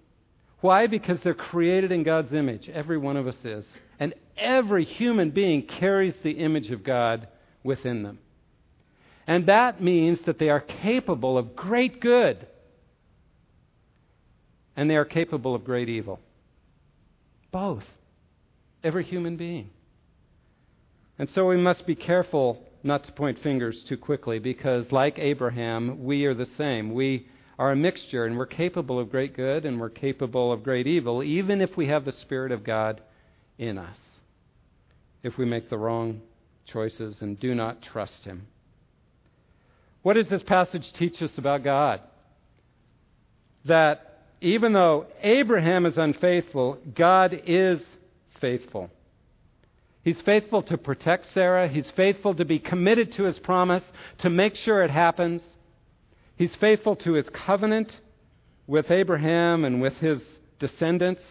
Why? 0.60 0.86
Because 0.86 1.16
they're 1.24 1.32
created 1.32 1.92
in 1.92 2.02
God's 2.02 2.30
image. 2.34 2.68
Every 2.68 2.98
one 2.98 3.16
of 3.16 3.26
us 3.26 3.36
is. 3.42 3.64
And 3.98 4.12
every 4.36 4.84
human 4.84 5.30
being 5.30 5.62
carries 5.62 6.14
the 6.22 6.32
image 6.32 6.70
of 6.70 6.84
God 6.84 7.26
within 7.64 8.02
them. 8.02 8.18
And 9.26 9.46
that 9.46 9.80
means 9.80 10.18
that 10.26 10.38
they 10.38 10.50
are 10.50 10.60
capable 10.60 11.38
of 11.38 11.56
great 11.56 12.02
good 12.02 12.46
and 14.76 14.90
they 14.90 14.96
are 14.96 15.06
capable 15.06 15.54
of 15.54 15.64
great 15.64 15.88
evil. 15.88 16.20
Both. 17.50 17.84
Every 18.84 19.04
human 19.04 19.38
being. 19.38 19.70
And 21.18 21.28
so 21.30 21.46
we 21.46 21.56
must 21.56 21.86
be 21.86 21.94
careful 21.94 22.58
not 22.82 23.04
to 23.04 23.12
point 23.12 23.38
fingers 23.42 23.84
too 23.88 23.96
quickly 23.96 24.38
because, 24.38 24.90
like 24.90 25.18
Abraham, 25.18 26.04
we 26.04 26.24
are 26.24 26.34
the 26.34 26.46
same. 26.46 26.94
We 26.94 27.28
are 27.58 27.72
a 27.72 27.76
mixture 27.76 28.24
and 28.24 28.36
we're 28.36 28.46
capable 28.46 28.98
of 28.98 29.10
great 29.10 29.36
good 29.36 29.64
and 29.64 29.78
we're 29.78 29.90
capable 29.90 30.52
of 30.52 30.64
great 30.64 30.86
evil, 30.86 31.22
even 31.22 31.60
if 31.60 31.76
we 31.76 31.88
have 31.88 32.04
the 32.04 32.12
Spirit 32.12 32.50
of 32.50 32.64
God 32.64 33.00
in 33.58 33.78
us. 33.78 33.96
If 35.22 35.38
we 35.38 35.44
make 35.44 35.70
the 35.70 35.78
wrong 35.78 36.22
choices 36.66 37.20
and 37.20 37.38
do 37.38 37.54
not 37.54 37.82
trust 37.82 38.24
Him. 38.24 38.46
What 40.02 40.14
does 40.14 40.28
this 40.28 40.42
passage 40.42 40.92
teach 40.98 41.22
us 41.22 41.30
about 41.36 41.62
God? 41.62 42.00
That 43.66 44.24
even 44.40 44.72
though 44.72 45.06
Abraham 45.22 45.86
is 45.86 45.96
unfaithful, 45.96 46.78
God 46.96 47.40
is 47.46 47.80
faithful. 48.40 48.90
He's 50.04 50.20
faithful 50.22 50.62
to 50.64 50.76
protect 50.76 51.32
Sarah. 51.32 51.68
He's 51.68 51.90
faithful 51.96 52.34
to 52.34 52.44
be 52.44 52.58
committed 52.58 53.12
to 53.14 53.24
his 53.24 53.38
promise, 53.38 53.84
to 54.18 54.30
make 54.30 54.56
sure 54.56 54.82
it 54.82 54.90
happens. 54.90 55.42
He's 56.36 56.54
faithful 56.56 56.96
to 56.96 57.12
his 57.12 57.26
covenant 57.32 57.92
with 58.66 58.90
Abraham 58.90 59.64
and 59.64 59.80
with 59.80 59.94
his 59.94 60.20
descendants. 60.58 61.22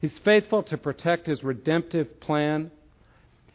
He's 0.00 0.18
faithful 0.24 0.64
to 0.64 0.76
protect 0.76 1.26
his 1.26 1.44
redemptive 1.44 2.20
plan. 2.20 2.72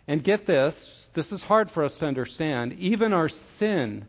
And 0.08 0.24
get 0.24 0.48
this 0.48 0.74
this 1.18 1.32
is 1.32 1.42
hard 1.42 1.72
for 1.72 1.84
us 1.84 1.94
to 1.98 2.06
understand. 2.06 2.74
Even 2.74 3.12
our 3.12 3.30
sin 3.58 4.06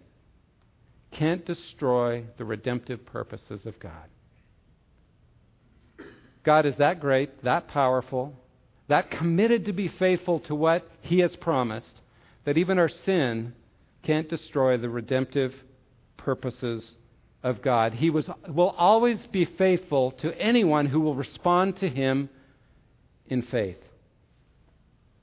can't 1.11 1.47
destroy 1.47 2.25
the 2.37 2.45
redemptive 2.45 3.07
purposes 3.07 3.65
of 3.65 3.81
God. 3.81 4.05
God 6.45 6.67
is 6.67 6.77
that 6.77 7.01
great, 7.01 7.43
that 7.45 7.69
powerful, 7.69 8.35
that 8.89 9.11
committed 9.11 9.67
to 9.67 9.73
be 9.73 9.89
faithful 9.89 10.41
to 10.41 10.55
what 10.55 10.89
He 11.03 11.21
has 11.21 11.35
promised, 11.37 12.01
that 12.45 12.59
even 12.59 12.79
our 12.79 12.89
sin 12.89 13.55
can't 14.03 14.29
destroy 14.29 14.77
the 14.77 14.89
redemptive 14.89 15.55
purposes 16.17 16.95
of 17.43 17.63
God. 17.63 17.95
He 17.95 18.11
was, 18.11 18.29
will 18.49 18.75
always 18.79 19.19
be 19.27 19.45
faithful 19.45 20.13
to 20.13 20.39
anyone 20.39 20.87
who 20.87 21.01
will 21.01 21.15
respond 21.15 21.77
to 21.79 21.89
Him 21.89 22.31
in 23.29 23.43
faith. 23.43 23.79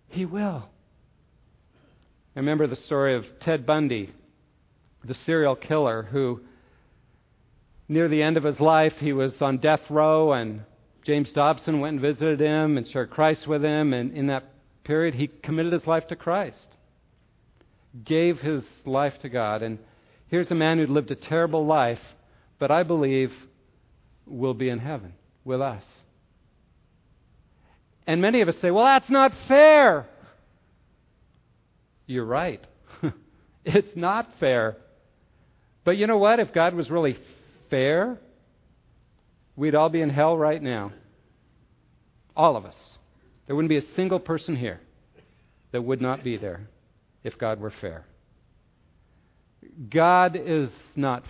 He 0.09 0.25
will. 0.25 0.69
I 2.35 2.39
remember 2.39 2.67
the 2.67 2.75
story 2.75 3.15
of 3.15 3.25
Ted 3.41 3.65
Bundy, 3.65 4.13
the 5.03 5.13
serial 5.13 5.55
killer 5.55 6.03
who, 6.03 6.41
near 7.87 8.07
the 8.07 8.21
end 8.21 8.37
of 8.37 8.43
his 8.43 8.59
life, 8.59 8.93
he 8.99 9.13
was 9.13 9.41
on 9.41 9.57
death 9.57 9.81
row 9.89 10.33
and 10.33 10.61
James 11.05 11.31
Dobson 11.33 11.79
went 11.79 11.93
and 11.93 12.01
visited 12.01 12.39
him 12.39 12.77
and 12.77 12.87
shared 12.87 13.11
Christ 13.11 13.47
with 13.47 13.63
him, 13.63 13.93
and 13.93 14.17
in 14.17 14.27
that 14.27 14.51
period, 14.83 15.13
he 15.13 15.27
committed 15.27 15.71
his 15.71 15.85
life 15.85 16.07
to 16.07 16.15
Christ, 16.15 16.57
gave 18.03 18.39
his 18.39 18.63
life 18.85 19.13
to 19.21 19.29
God. 19.29 19.61
And 19.61 19.77
here's 20.27 20.49
a 20.49 20.55
man 20.55 20.79
who 20.79 20.87
lived 20.87 21.11
a 21.11 21.15
terrible 21.15 21.65
life, 21.65 21.99
but 22.57 22.71
I 22.71 22.81
believe 22.81 23.31
will 24.25 24.55
be 24.55 24.69
in 24.69 24.79
heaven 24.79 25.13
with 25.43 25.61
us. 25.61 25.83
And 28.07 28.19
many 28.19 28.41
of 28.41 28.49
us 28.49 28.55
say, 28.59 28.71
well, 28.71 28.85
that's 28.85 29.09
not 29.09 29.31
fair. 29.47 30.07
You're 32.07 32.25
right. 32.25 32.63
it's 33.65 33.95
not 33.95 34.27
fair. 34.39 34.77
But 35.83 35.97
you 35.97 36.07
know 36.07 36.17
what? 36.17 36.39
If 36.39 36.51
God 36.51 36.73
was 36.73 36.89
really 36.89 37.17
fair, 37.69 38.19
we'd 39.55 39.75
all 39.75 39.89
be 39.89 40.01
in 40.01 40.09
hell 40.09 40.37
right 40.37 40.61
now. 40.61 40.91
All 42.35 42.57
of 42.57 42.65
us. 42.65 42.75
There 43.47 43.55
wouldn't 43.55 43.69
be 43.69 43.77
a 43.77 43.95
single 43.95 44.19
person 44.19 44.55
here 44.55 44.81
that 45.71 45.81
would 45.81 46.01
not 46.01 46.23
be 46.23 46.37
there 46.37 46.67
if 47.23 47.37
God 47.37 47.59
were 47.59 47.73
fair. 47.81 48.05
God 49.89 50.35
is 50.35 50.69
not 50.95 51.23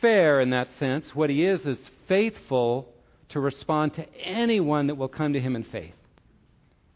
fair 0.00 0.40
in 0.40 0.50
that 0.50 0.68
sense. 0.78 1.06
What 1.14 1.30
He 1.30 1.44
is 1.44 1.60
is 1.62 1.78
faithful 2.08 2.88
to 3.30 3.40
respond 3.40 3.94
to 3.94 4.06
anyone 4.14 4.88
that 4.88 4.96
will 4.96 5.08
come 5.08 5.32
to 5.32 5.40
Him 5.40 5.56
in 5.56 5.64
faith 5.64 5.94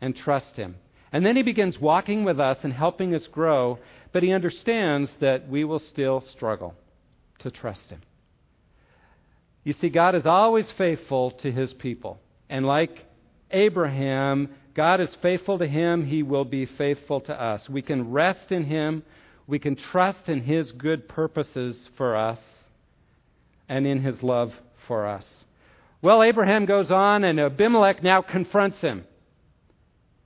and 0.01 0.15
trust 0.15 0.57
Him. 0.57 0.77
And 1.13 1.25
then 1.25 1.37
He 1.37 1.43
begins 1.43 1.79
walking 1.79 2.25
with 2.25 2.39
us 2.39 2.59
and 2.63 2.73
helping 2.73 3.15
us 3.15 3.27
grow, 3.31 3.79
but 4.13 4.23
He 4.23 4.33
understands 4.33 5.11
that 5.21 5.49
we 5.49 5.65
will 5.65 5.79
still 5.79 6.23
struggle 6.33 6.75
to 7.39 7.51
trust 7.51 7.89
Him. 7.89 8.03
You 9.67 9.73
see, 9.81 9.89
God 9.89 10.15
is 10.15 10.27
always 10.27 10.67
faithful 10.79 11.33
to 11.43 11.51
his 11.51 11.73
people. 11.73 12.21
And 12.49 12.65
like 12.65 13.05
Abraham, 13.51 14.51
God 14.75 15.01
is 15.01 15.09
faithful 15.21 15.59
to 15.59 15.67
him, 15.67 16.07
he 16.07 16.23
will 16.23 16.45
be 16.45 16.67
faithful 16.67 17.21
to 17.23 17.35
us. 17.35 17.69
We 17.69 17.83
can 17.83 18.13
rest 18.13 18.53
in 18.53 18.63
him, 18.63 19.03
we 19.49 19.59
can 19.59 19.75
trust 19.75 20.29
in 20.29 20.45
his 20.45 20.71
good 20.71 21.09
purposes 21.09 21.77
for 21.97 22.15
us, 22.15 22.39
and 23.69 23.89
in 23.89 24.03
his 24.03 24.23
love 24.23 24.53
for 24.87 25.05
us. 25.05 25.25
Well, 26.01 26.23
Abraham 26.23 26.67
goes 26.67 26.93
on, 26.93 27.25
and 27.25 27.41
Abimelech 27.41 28.05
now 28.05 28.23
confronts 28.23 28.79
him. 28.79 29.05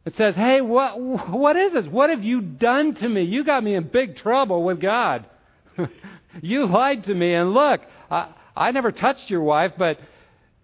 It 0.05 0.19
says, 0.19 0.35
Hey, 0.35 0.61
what, 0.61 1.01
what 1.01 1.57
is 1.57 1.73
this? 1.73 1.87
What 1.87 2.11
have 2.11 2.23
you 2.23 2.43
done 2.43 2.95
to 2.97 3.09
me? 3.09 3.23
You 3.23 3.43
got 3.45 3.65
me 3.65 3.75
in 3.75 3.89
big 3.89 4.17
trouble 4.17 4.65
with 4.65 4.83
God. 4.83 5.25
you 6.43 6.67
lied 6.67 7.05
to 7.05 7.15
me, 7.15 7.33
and 7.33 7.55
look, 7.55 7.81
I, 8.11 8.35
I 8.61 8.71
never 8.73 8.93
touched 8.93 9.31
your 9.31 9.41
wife, 9.43 9.73
but, 9.79 9.99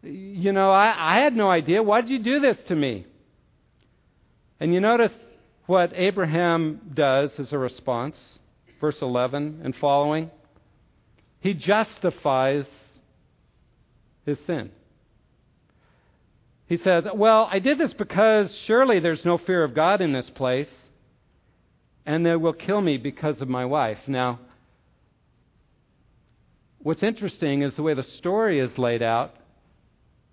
you 0.02 0.52
know, 0.52 0.70
I, 0.70 1.14
I 1.16 1.18
had 1.18 1.34
no 1.34 1.50
idea. 1.50 1.82
Why 1.82 2.02
did 2.02 2.10
you 2.10 2.18
do 2.18 2.40
this 2.40 2.58
to 2.68 2.76
me? 2.76 3.06
And 4.60 4.72
you 4.74 4.80
notice 4.80 5.12
what 5.66 5.92
Abraham 5.94 6.92
does 6.94 7.32
as 7.40 7.52
a 7.52 7.58
response, 7.58 8.16
verse 8.80 8.98
11 9.00 9.62
and 9.64 9.74
following. 9.76 10.30
He 11.40 11.54
justifies 11.54 12.66
his 14.26 14.38
sin. 14.46 14.70
He 16.66 16.76
says, 16.76 17.04
Well, 17.14 17.48
I 17.50 17.60
did 17.60 17.78
this 17.78 17.94
because 17.94 18.54
surely 18.66 19.00
there's 19.00 19.24
no 19.24 19.38
fear 19.38 19.64
of 19.64 19.74
God 19.74 20.00
in 20.00 20.12
this 20.12 20.30
place. 20.30 20.70
and 22.04 22.24
they 22.24 22.36
will 22.36 22.52
kill 22.52 22.80
me 22.80 22.96
because 22.98 23.40
of 23.40 23.48
my 23.48 23.64
wife. 23.64 23.98
Now, 24.06 24.38
what's 26.86 27.02
interesting 27.02 27.62
is 27.62 27.74
the 27.74 27.82
way 27.82 27.94
the 27.94 28.06
story 28.18 28.60
is 28.60 28.78
laid 28.78 29.02
out. 29.02 29.34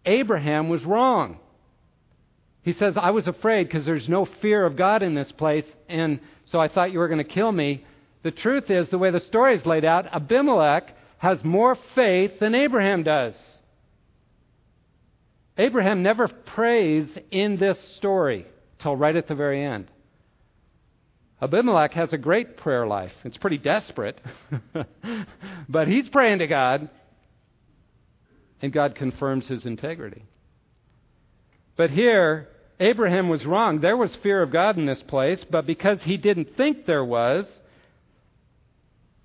Abraham 0.06 0.70
was 0.70 0.84
wrong. 0.84 1.39
He 2.62 2.74
says, 2.74 2.94
I 2.96 3.10
was 3.10 3.26
afraid 3.26 3.63
because 3.68 3.86
there's 3.86 4.08
no 4.08 4.28
fear 4.39 4.63
of 4.63 4.78
God 4.78 5.02
in 5.02 5.16
this 5.16 5.32
place, 5.32 5.66
and 5.89 6.20
so 6.52 6.60
I 6.60 6.68
thought 6.68 6.92
you 6.92 7.00
were 7.00 7.08
going 7.08 7.26
to 7.26 7.34
kill 7.34 7.52
me. 7.52 7.84
The 8.22 8.30
truth 8.30 8.70
is, 8.70 8.88
the 8.89 9.00
way 9.00 9.10
the 9.10 9.20
story 9.22 9.58
is 9.58 9.66
laid 9.66 9.84
out, 9.84 10.06
Abimelech 10.13 10.96
has 11.18 11.44
more 11.44 11.76
faith 11.96 12.34
than 12.39 12.54
Abraham 12.54 13.02
does. 13.02 13.34
Abraham 15.58 16.04
never 16.04 16.28
prays 16.28 17.08
in 17.32 17.58
this 17.58 17.78
story 17.98 18.46
till 18.80 18.96
right 18.96 19.16
at 19.16 19.28
the 19.28 19.34
very 19.34 19.66
end. 19.66 19.89
Abimelech 21.41 21.93
has 21.93 22.13
a 22.13 22.17
great 22.17 22.58
prayer 22.58 22.88
life. 22.88 23.12
It's 23.24 23.38
pretty 23.38 23.58
desperate, 23.58 24.19
but 25.69 25.88
he's 25.88 26.08
praying 26.10 26.39
to 26.39 26.48
God, 26.48 26.89
and 28.62 28.72
God 28.72 28.96
confirms 28.96 29.48
his 29.48 29.65
integrity. 29.65 30.24
But 31.76 31.89
here, 31.89 32.50
Abraham 32.80 33.30
was 33.30 33.46
wrong. 33.46 33.82
There 33.82 33.98
was 33.98 34.15
fear 34.22 34.41
of 34.41 34.52
God 34.52 34.78
in 34.78 34.86
this 34.86 35.02
place, 35.04 35.43
but 35.50 35.65
because 35.65 36.00
he 36.04 36.17
didn't 36.17 36.56
think 36.56 36.86
there 36.86 37.04
was, 37.04 37.46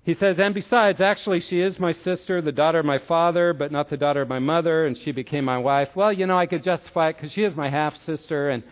he 0.03 0.15
says, 0.15 0.37
and 0.39 0.55
besides, 0.55 0.99
actually, 1.01 1.41
she 1.41 1.61
is 1.61 1.77
my 1.77 1.91
sister, 1.91 2.41
the 2.41 2.51
daughter 2.51 2.79
of 2.79 2.85
my 2.85 2.99
father, 2.99 3.53
but 3.53 3.71
not 3.71 3.89
the 3.89 3.97
daughter 3.97 4.21
of 4.21 4.27
my 4.27 4.39
mother, 4.39 4.87
and 4.87 4.97
she 4.97 5.11
became 5.11 5.45
my 5.45 5.57
wife. 5.57 5.89
Well, 5.93 6.11
you 6.11 6.25
know, 6.25 6.37
I 6.37 6.47
could 6.47 6.63
justify 6.63 7.09
it 7.09 7.17
because 7.17 7.31
she 7.31 7.43
is 7.43 7.55
my 7.55 7.69
half 7.69 7.95
sister, 8.05 8.49
and 8.49 8.63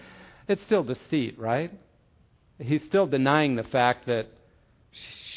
it's 0.47 0.63
still 0.63 0.83
deceit, 0.83 1.37
right? 1.37 1.71
He's 2.59 2.83
still 2.83 3.07
denying 3.07 3.55
the 3.55 3.63
fact 3.63 4.07
that 4.07 4.27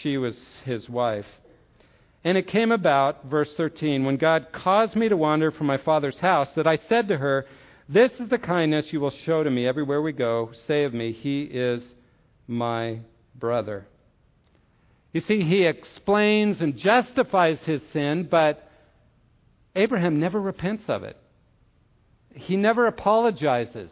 she 0.01 0.17
was 0.17 0.39
his 0.65 0.89
wife. 0.89 1.27
And 2.25 2.37
it 2.37 2.49
came 2.49 2.71
about, 2.73 3.25
verse 3.27 3.51
13, 3.57 4.05
when 4.05 4.17
God 4.17 4.49
caused 4.53 4.95
me 4.95 5.09
to 5.09 5.17
wander 5.17 5.51
from 5.51 5.67
my 5.67 5.79
father's 5.79 6.19
house, 6.19 6.49
that 6.57 6.67
I 6.67 6.79
said 6.89 7.09
to 7.09 7.17
her, 7.17 7.47
This 7.89 8.13
is 8.21 8.29
the 8.29 8.39
kindness 8.39 8.93
you 8.93 9.01
will 9.01 9.13
show 9.25 9.43
to 9.43 9.51
me 9.51 9.67
everywhere 9.67 10.03
we 10.03 10.13
go. 10.13 10.51
Say 10.67 10.85
of 10.85 10.93
me, 10.93 11.13
He 11.13 11.43
is 11.43 11.83
my 12.47 13.01
brother. 13.35 13.87
You 15.13 15.21
see, 15.23 15.43
he 15.43 15.65
explains 15.65 16.61
and 16.61 16.77
justifies 16.77 17.59
his 17.65 17.81
sin, 17.93 18.29
but 18.31 18.69
Abraham 19.75 20.21
never 20.21 20.41
repents 20.41 20.85
of 20.89 21.03
it. 21.03 21.17
He 22.35 22.57
never 22.57 22.87
apologizes 22.87 23.91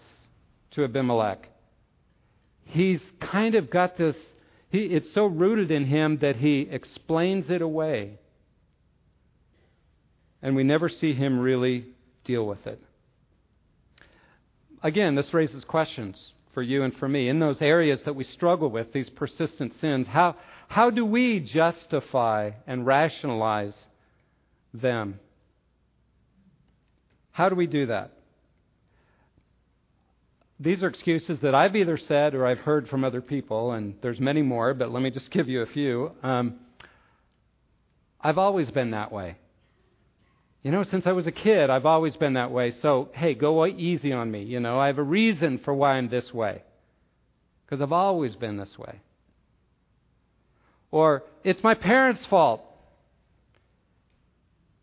to 0.73 0.85
Abimelech. 0.85 1.49
He's 2.69 3.01
kind 3.21 3.55
of 3.55 3.71
got 3.71 3.97
this, 3.97 4.17
he, 4.71 4.81
it's 4.81 5.13
so 5.15 5.25
rooted 5.25 5.71
in 5.71 5.87
him 5.87 6.19
that 6.19 6.37
he 6.37 6.69
explains 6.71 7.49
it 7.49 7.63
away. 7.63 8.19
And 10.43 10.55
we 10.55 10.65
never 10.65 10.89
see 10.89 11.15
him 11.15 11.39
really 11.41 11.87
deal 12.25 12.47
with 12.47 12.67
it. 12.67 12.81
Again, 14.83 15.15
this 15.15 15.33
raises 15.33 15.65
questions 15.65 16.33
for 16.53 16.63
you 16.63 16.83
and 16.83 16.95
for 16.97 17.09
me. 17.09 17.29
In 17.29 17.41
those 17.41 17.61
areas 17.61 18.01
that 18.05 18.15
we 18.15 18.25
struggle 18.25 18.69
with, 18.69 18.93
these 18.93 19.09
persistent 19.11 19.73
sins, 19.81 20.07
how, 20.07 20.37
how 20.69 20.91
do 20.91 21.05
we 21.05 21.41
justify 21.41 22.51
and 22.67 22.87
rationalize 22.87 23.75
them? 24.75 25.19
How 27.33 27.49
do 27.49 27.55
we 27.55 27.67
do 27.67 27.87
that? 27.87 28.13
These 30.61 30.83
are 30.83 30.89
excuses 30.89 31.39
that 31.43 31.55
I've 31.55 31.77
either 31.77 31.97
said 31.97 32.35
or 32.35 32.45
I've 32.45 32.59
heard 32.59 32.89
from 32.89 33.05
other 33.05 33.21
people, 33.21 33.73
and 33.73 33.95
there's 34.03 34.19
many 34.19 34.43
more, 34.43 34.75
but 34.75 34.91
let 34.91 35.03
me 35.03 35.11
just 35.11 35.31
give 35.31 35.49
you 35.49 35.63
a 35.63 35.67
few. 35.67 36.11
Um, 36.23 36.57
I've 38.21 38.39
always 38.39 38.69
been 38.71 38.91
that 38.91 39.13
way. 39.13 39.37
You 40.65 40.73
know, 40.73 40.83
since 40.83 41.07
I 41.07 41.13
was 41.13 41.29
a 41.29 41.33
kid, 41.33 41.71
I've 41.71 41.87
always 41.87 42.17
been 42.17 42.35
that 42.35 42.51
way. 42.51 42.73
So, 42.83 43.11
hey, 43.15 43.35
go 43.35 43.65
easy 43.67 44.13
on 44.13 44.31
me. 44.31 44.43
You 44.43 44.59
know, 44.59 44.81
I 44.81 44.89
have 44.89 44.99
a 44.99 45.03
reason 45.03 45.61
for 45.65 45.73
why 45.73 45.93
I'm 45.93 46.09
this 46.09 46.35
way. 46.35 46.63
Because 47.65 47.81
I've 47.81 47.93
always 47.93 48.35
been 48.35 48.57
this 48.57 48.77
way. 48.77 49.01
Or, 50.91 51.23
it's 51.45 51.63
my 51.63 51.75
parents' 51.75 52.27
fault. 52.29 52.65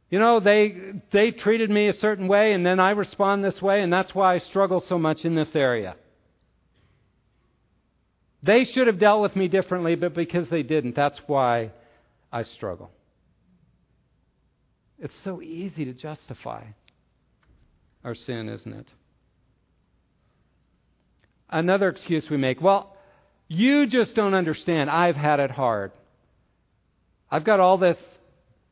You 0.09 0.19
know, 0.19 0.39
they, 0.39 0.93
they 1.11 1.31
treated 1.31 1.69
me 1.69 1.87
a 1.87 1.93
certain 1.93 2.27
way, 2.27 2.53
and 2.53 2.65
then 2.65 2.79
I 2.79 2.91
respond 2.91 3.43
this 3.43 3.61
way, 3.61 3.81
and 3.81 3.91
that's 3.91 4.13
why 4.13 4.35
I 4.35 4.39
struggle 4.39 4.83
so 4.87 4.99
much 4.99 5.25
in 5.25 5.35
this 5.35 5.49
area. 5.55 5.95
They 8.43 8.65
should 8.65 8.85
have 8.87 8.99
dealt 8.99 9.23
with 9.23 9.35
me 9.35 9.47
differently, 9.47 9.95
but 9.95 10.13
because 10.13 10.47
they 10.49 10.61
didn't, 10.61 10.95
that's 10.95 11.19
why 11.25 11.71
I 12.31 12.43
struggle. 12.43 12.91
It's 14.99 15.13
so 15.23 15.41
easy 15.41 15.85
to 15.85 15.93
justify 15.93 16.63
our 18.03 18.13
sin, 18.13 18.47
isn't 18.49 18.73
it? 18.73 18.87
Another 21.49 21.89
excuse 21.89 22.25
we 22.29 22.37
make 22.37 22.61
well, 22.61 22.95
you 23.47 23.87
just 23.87 24.15
don't 24.15 24.33
understand. 24.33 24.89
I've 24.89 25.15
had 25.15 25.39
it 25.39 25.51
hard. 25.51 25.91
I've 27.29 27.43
got 27.43 27.59
all 27.59 27.77
this 27.77 27.97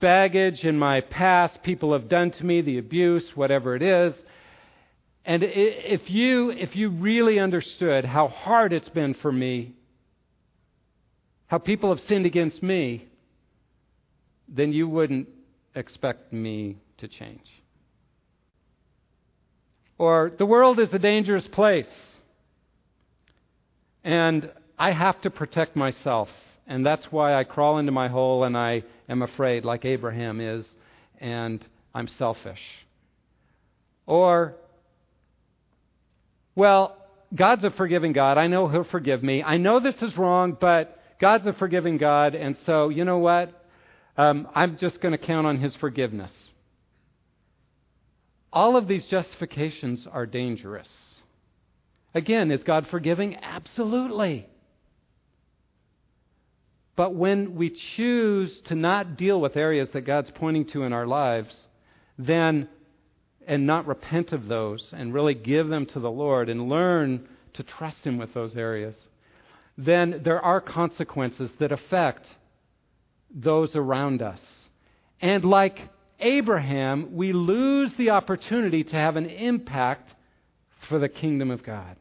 baggage 0.03 0.65
in 0.65 0.77
my 0.77 0.99
past, 0.99 1.63
people 1.63 1.93
have 1.93 2.09
done 2.09 2.29
to 2.29 2.43
me, 2.43 2.59
the 2.59 2.77
abuse, 2.77 3.23
whatever 3.35 3.73
it 3.73 3.81
is. 3.81 4.13
And 5.23 5.41
if 5.45 6.09
you, 6.09 6.49
if 6.49 6.75
you 6.75 6.89
really 6.89 7.39
understood 7.39 8.03
how 8.03 8.27
hard 8.27 8.73
it's 8.73 8.89
been 8.89 9.13
for 9.13 9.31
me, 9.31 9.73
how 11.47 11.57
people 11.57 11.95
have 11.95 12.05
sinned 12.09 12.25
against 12.25 12.61
me, 12.61 13.07
then 14.49 14.73
you 14.73 14.89
wouldn't 14.89 15.29
expect 15.73 16.33
me 16.33 16.75
to 16.97 17.07
change. 17.07 17.47
Or, 19.97 20.33
the 20.37 20.45
world 20.45 20.81
is 20.81 20.89
a 20.91 20.99
dangerous 20.99 21.47
place. 21.47 21.87
And 24.03 24.51
I 24.77 24.91
have 24.91 25.21
to 25.21 25.29
protect 25.29 25.77
myself. 25.77 26.27
And 26.67 26.85
that's 26.85 27.05
why 27.11 27.35
I 27.35 27.43
crawl 27.43 27.77
into 27.77 27.91
my 27.91 28.07
hole 28.07 28.43
and 28.43 28.57
I 28.57 28.83
am 29.09 29.21
afraid, 29.21 29.65
like 29.65 29.85
Abraham 29.85 30.39
is, 30.39 30.65
and 31.19 31.63
I'm 31.93 32.07
selfish. 32.07 32.59
Or, 34.05 34.55
well, 36.55 36.97
God's 37.35 37.63
a 37.63 37.71
forgiving 37.71 38.13
God. 38.13 38.37
I 38.37 38.47
know 38.47 38.67
He'll 38.67 38.83
forgive 38.83 39.23
me. 39.23 39.43
I 39.43 39.57
know 39.57 39.79
this 39.79 40.01
is 40.01 40.17
wrong, 40.17 40.57
but 40.59 40.99
God's 41.19 41.45
a 41.47 41.53
forgiving 41.53 41.97
God, 41.97 42.35
and 42.35 42.57
so, 42.65 42.89
you 42.89 43.05
know 43.05 43.17
what? 43.17 43.65
Um, 44.17 44.47
I'm 44.53 44.77
just 44.77 45.01
going 45.01 45.13
to 45.13 45.17
count 45.17 45.47
on 45.47 45.59
His 45.59 45.75
forgiveness. 45.75 46.31
All 48.51 48.77
of 48.77 48.87
these 48.87 49.05
justifications 49.05 50.05
are 50.11 50.25
dangerous. 50.25 50.87
Again, 52.13 52.51
is 52.51 52.61
God 52.61 52.87
forgiving? 52.91 53.35
Absolutely. 53.41 54.47
But 56.95 57.15
when 57.15 57.55
we 57.55 57.75
choose 57.95 58.51
to 58.65 58.75
not 58.75 59.17
deal 59.17 59.41
with 59.41 59.57
areas 59.57 59.89
that 59.93 60.01
God's 60.01 60.31
pointing 60.35 60.67
to 60.67 60.83
in 60.83 60.93
our 60.93 61.07
lives, 61.07 61.55
then, 62.17 62.69
and 63.47 63.65
not 63.65 63.87
repent 63.87 64.31
of 64.31 64.47
those 64.47 64.89
and 64.93 65.13
really 65.13 65.33
give 65.33 65.67
them 65.67 65.85
to 65.87 65.99
the 65.99 66.11
Lord 66.11 66.49
and 66.49 66.69
learn 66.69 67.27
to 67.55 67.63
trust 67.63 68.03
Him 68.03 68.17
with 68.17 68.33
those 68.33 68.55
areas, 68.55 68.95
then 69.77 70.21
there 70.23 70.39
are 70.39 70.61
consequences 70.61 71.49
that 71.59 71.71
affect 71.71 72.25
those 73.33 73.75
around 73.75 74.21
us. 74.21 74.41
And 75.19 75.43
like 75.43 75.79
Abraham, 76.19 77.15
we 77.15 77.33
lose 77.33 77.91
the 77.97 78.11
opportunity 78.11 78.83
to 78.83 78.95
have 78.95 79.15
an 79.15 79.25
impact 79.25 80.13
for 80.87 80.99
the 80.99 81.09
kingdom 81.09 81.49
of 81.49 81.63
God. 81.63 81.95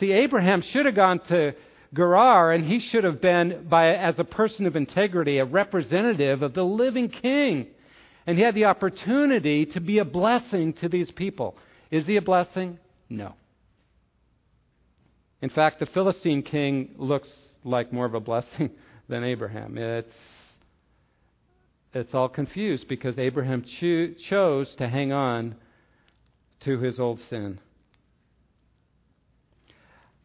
See, 0.00 0.12
Abraham 0.12 0.62
should 0.62 0.86
have 0.86 0.94
gone 0.94 1.20
to 1.28 1.54
Gerar, 1.94 2.52
and 2.52 2.64
he 2.64 2.80
should 2.80 3.04
have 3.04 3.20
been, 3.20 3.66
by, 3.68 3.94
as 3.94 4.18
a 4.18 4.24
person 4.24 4.66
of 4.66 4.76
integrity, 4.76 5.38
a 5.38 5.44
representative 5.44 6.42
of 6.42 6.54
the 6.54 6.64
living 6.64 7.08
king. 7.08 7.68
And 8.26 8.36
he 8.36 8.42
had 8.42 8.54
the 8.54 8.64
opportunity 8.64 9.66
to 9.66 9.80
be 9.80 9.98
a 9.98 10.04
blessing 10.04 10.72
to 10.74 10.88
these 10.88 11.10
people. 11.10 11.56
Is 11.90 12.06
he 12.06 12.16
a 12.16 12.22
blessing? 12.22 12.78
No. 13.08 13.34
In 15.40 15.50
fact, 15.50 15.78
the 15.78 15.86
Philistine 15.86 16.42
king 16.42 16.94
looks 16.96 17.28
like 17.64 17.92
more 17.92 18.06
of 18.06 18.14
a 18.14 18.20
blessing 18.20 18.70
than 19.08 19.22
Abraham. 19.24 19.76
It's, 19.76 20.16
it's 21.92 22.14
all 22.14 22.28
confused 22.28 22.88
because 22.88 23.18
Abraham 23.18 23.62
cho- 23.80 24.14
chose 24.28 24.74
to 24.76 24.88
hang 24.88 25.12
on 25.12 25.54
to 26.60 26.78
his 26.78 26.98
old 26.98 27.20
sin. 27.28 27.60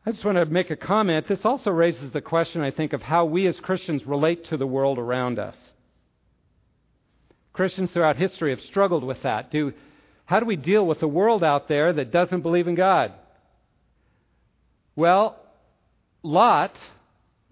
I 0.10 0.12
just 0.12 0.26
want 0.26 0.40
to 0.40 0.46
make 0.48 0.72
a 0.72 0.76
comment. 0.76 1.28
This 1.28 1.46
also 1.46 1.70
raises 1.70 2.12
the 2.12 2.20
question, 2.20 2.62
I 2.62 2.72
think, 2.72 2.94
of 2.94 3.02
how 3.04 3.26
we 3.26 3.46
as 3.46 3.60
Christians 3.60 4.08
relate 4.08 4.44
to 4.50 4.58
the 4.58 4.66
world 4.66 4.98
around 4.98 5.38
us. 5.38 5.56
Christians 7.54 7.92
throughout 7.92 8.16
history 8.16 8.50
have 8.50 8.60
struggled 8.62 9.04
with 9.04 9.22
that. 9.22 9.52
Do, 9.52 9.72
how 10.26 10.40
do 10.40 10.48
we 10.48 10.56
deal 10.56 10.84
with 10.88 11.00
the 11.00 11.08
world 11.08 11.44
out 11.44 11.68
there 11.68 11.94
that 11.94 12.12
doesn't 12.12 12.42
believe 12.42 12.68
in 12.68 12.74
God? 12.74 13.14
Well, 14.96 15.38
Lot 16.24 16.74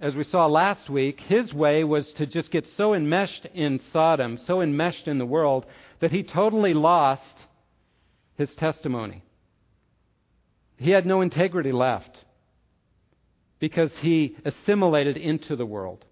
as 0.02 0.15
we 0.15 0.24
saw 0.24 0.48
last 0.48 0.89
week, 0.89 1.20
his 1.28 1.54
way 1.54 1.84
was 1.84 2.12
to 2.13 2.26
just 2.26 2.50
get 2.50 2.65
so 2.76 2.96
enmeshed 2.96 3.46
in 3.54 3.82
Sodom, 3.93 4.39
so 4.48 4.62
enmeshed 4.62 5.08
in 5.08 5.20
the 5.20 5.28
world, 5.28 5.67
that 6.00 6.12
he 6.12 6.24
totally 6.24 6.74
lost 6.74 7.22
his 8.36 8.50
testimony. 8.56 9.22
He 10.78 10.89
had 10.89 11.06
no 11.06 11.22
integrity 11.22 11.72
left 11.72 12.24
because 13.60 13.91
he 14.02 14.36
assimilated 14.46 15.17
into 15.17 15.56
the 15.56 15.65
world. 15.65 16.06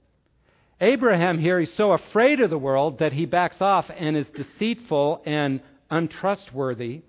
Abraham 0.82 1.40
here, 1.40 1.60
he's 1.60 1.74
so 1.78 1.92
afraid 1.92 2.42
of 2.42 2.50
the 2.50 2.58
world 2.58 3.00
that 3.00 3.14
he 3.14 3.26
backs 3.26 3.58
off 3.62 3.86
and 3.96 4.18
is 4.18 4.28
deceitful 4.36 5.22
and 5.26 5.62
untrustworthy, 5.90 7.02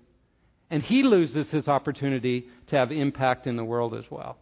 and 0.69 0.83
he 0.83 1.03
loses 1.03 1.47
his 1.49 1.67
opportunity 1.67 2.47
to 2.67 2.75
have 2.75 2.91
impact 2.91 3.47
in 3.47 3.57
the 3.57 3.65
world 3.65 3.93
as 3.93 4.05
well. 4.09 4.37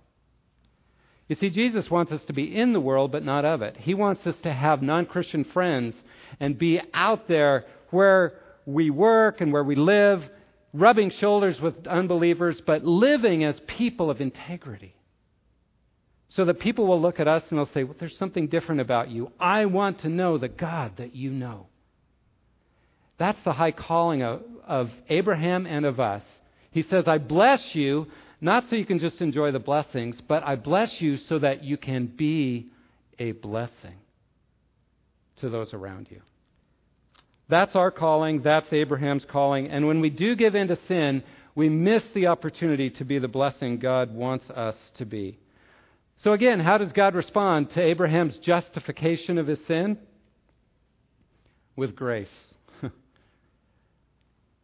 You 1.27 1.35
see, 1.35 1.49
Jesus 1.49 1.89
wants 1.89 2.11
us 2.11 2.21
to 2.27 2.33
be 2.33 2.55
in 2.55 2.73
the 2.73 2.79
world, 2.79 3.11
but 3.11 3.23
not 3.23 3.45
of 3.45 3.63
it. 3.63 3.77
He 3.77 3.95
wants 3.95 4.25
us 4.27 4.35
to 4.43 4.53
have 4.53 4.83
non 4.83 5.07
Christian 5.07 5.43
friends 5.43 5.95
and 6.39 6.57
be 6.57 6.79
out 6.93 7.27
there 7.27 7.65
where 7.89 8.33
we 8.65 8.91
work 8.91 9.41
and 9.41 9.51
where 9.51 9.63
we 9.63 9.75
live, 9.75 10.23
rubbing 10.73 11.09
shoulders 11.09 11.59
with 11.59 11.87
unbelievers, 11.87 12.61
but 12.65 12.83
living 12.83 13.43
as 13.43 13.59
people 13.65 14.11
of 14.11 14.21
integrity. 14.21 14.94
So 16.35 16.45
that 16.45 16.59
people 16.59 16.85
will 16.85 17.01
look 17.01 17.19
at 17.19 17.27
us 17.27 17.43
and 17.49 17.57
they'll 17.57 17.69
say, 17.73 17.83
well, 17.83 17.95
there's 17.99 18.17
something 18.17 18.47
different 18.47 18.81
about 18.81 19.09
you. 19.09 19.31
I 19.39 19.65
want 19.65 20.01
to 20.01 20.09
know 20.09 20.37
the 20.37 20.49
God 20.49 20.93
that 20.97 21.15
you 21.15 21.31
know. 21.31 21.67
That's 23.17 23.39
the 23.45 23.53
high 23.53 23.71
calling 23.71 24.21
of, 24.21 24.41
of 24.67 24.91
Abraham 25.07 25.65
and 25.65 25.85
of 25.85 25.99
us. 25.99 26.23
He 26.71 26.83
says, 26.83 27.05
I 27.07 27.19
bless 27.19 27.61
you, 27.73 28.07
not 28.41 28.65
so 28.69 28.75
you 28.75 28.85
can 28.85 28.99
just 28.99 29.21
enjoy 29.21 29.51
the 29.51 29.59
blessings, 29.59 30.19
but 30.27 30.45
I 30.45 30.57
bless 30.57 30.99
you 30.99 31.17
so 31.29 31.39
that 31.39 31.63
you 31.63 31.77
can 31.77 32.07
be 32.07 32.67
a 33.17 33.31
blessing 33.31 33.95
to 35.37 35.49
those 35.49 35.73
around 35.73 36.07
you. 36.11 36.21
That's 37.47 37.75
our 37.75 37.91
calling. 37.91 38.41
That's 38.41 38.71
Abraham's 38.73 39.25
calling. 39.25 39.69
And 39.69 39.87
when 39.87 40.01
we 40.01 40.09
do 40.09 40.35
give 40.35 40.55
in 40.55 40.67
to 40.67 40.77
sin, 40.87 41.23
we 41.53 41.69
miss 41.69 42.03
the 42.13 42.27
opportunity 42.27 42.89
to 42.89 43.05
be 43.05 43.19
the 43.19 43.29
blessing 43.29 43.79
God 43.79 44.13
wants 44.13 44.49
us 44.49 44.75
to 44.97 45.05
be. 45.05 45.39
So, 46.23 46.33
again, 46.33 46.59
how 46.59 46.77
does 46.77 46.91
God 46.91 47.15
respond 47.15 47.71
to 47.71 47.81
Abraham's 47.81 48.37
justification 48.37 49.37
of 49.37 49.47
his 49.47 49.59
sin? 49.67 49.97
With 51.75 51.95
grace. 51.95 52.33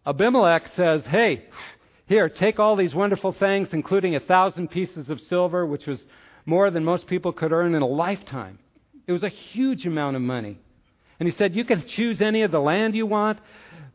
Abimelech 0.06 0.72
says, 0.76 1.02
Hey, 1.06 1.46
here, 2.08 2.30
take 2.30 2.60
all 2.60 2.76
these 2.76 2.96
wonderful 2.96 3.34
things, 3.34 3.70
including 3.72 4.16
a 4.16 4.20
thousand 4.20 4.70
pieces 4.70 5.10
of 5.10 5.20
silver, 5.22 5.66
which 5.66 5.86
was 5.86 6.02
more 6.46 6.72
than 6.72 6.84
most 6.84 7.08
people 7.08 7.32
could 7.32 7.52
earn 7.52 7.76
in 7.76 7.82
a 7.82 7.88
lifetime. 7.88 8.60
It 9.08 9.12
was 9.12 9.24
a 9.24 9.30
huge 9.30 9.86
amount 9.86 10.16
of 10.16 10.22
money. 10.22 10.60
And 11.20 11.30
he 11.30 11.36
said, 11.38 11.56
You 11.56 11.66
can 11.66 11.86
choose 11.96 12.22
any 12.22 12.42
of 12.42 12.52
the 12.52 12.60
land 12.60 12.96
you 12.96 13.06
want, 13.06 13.40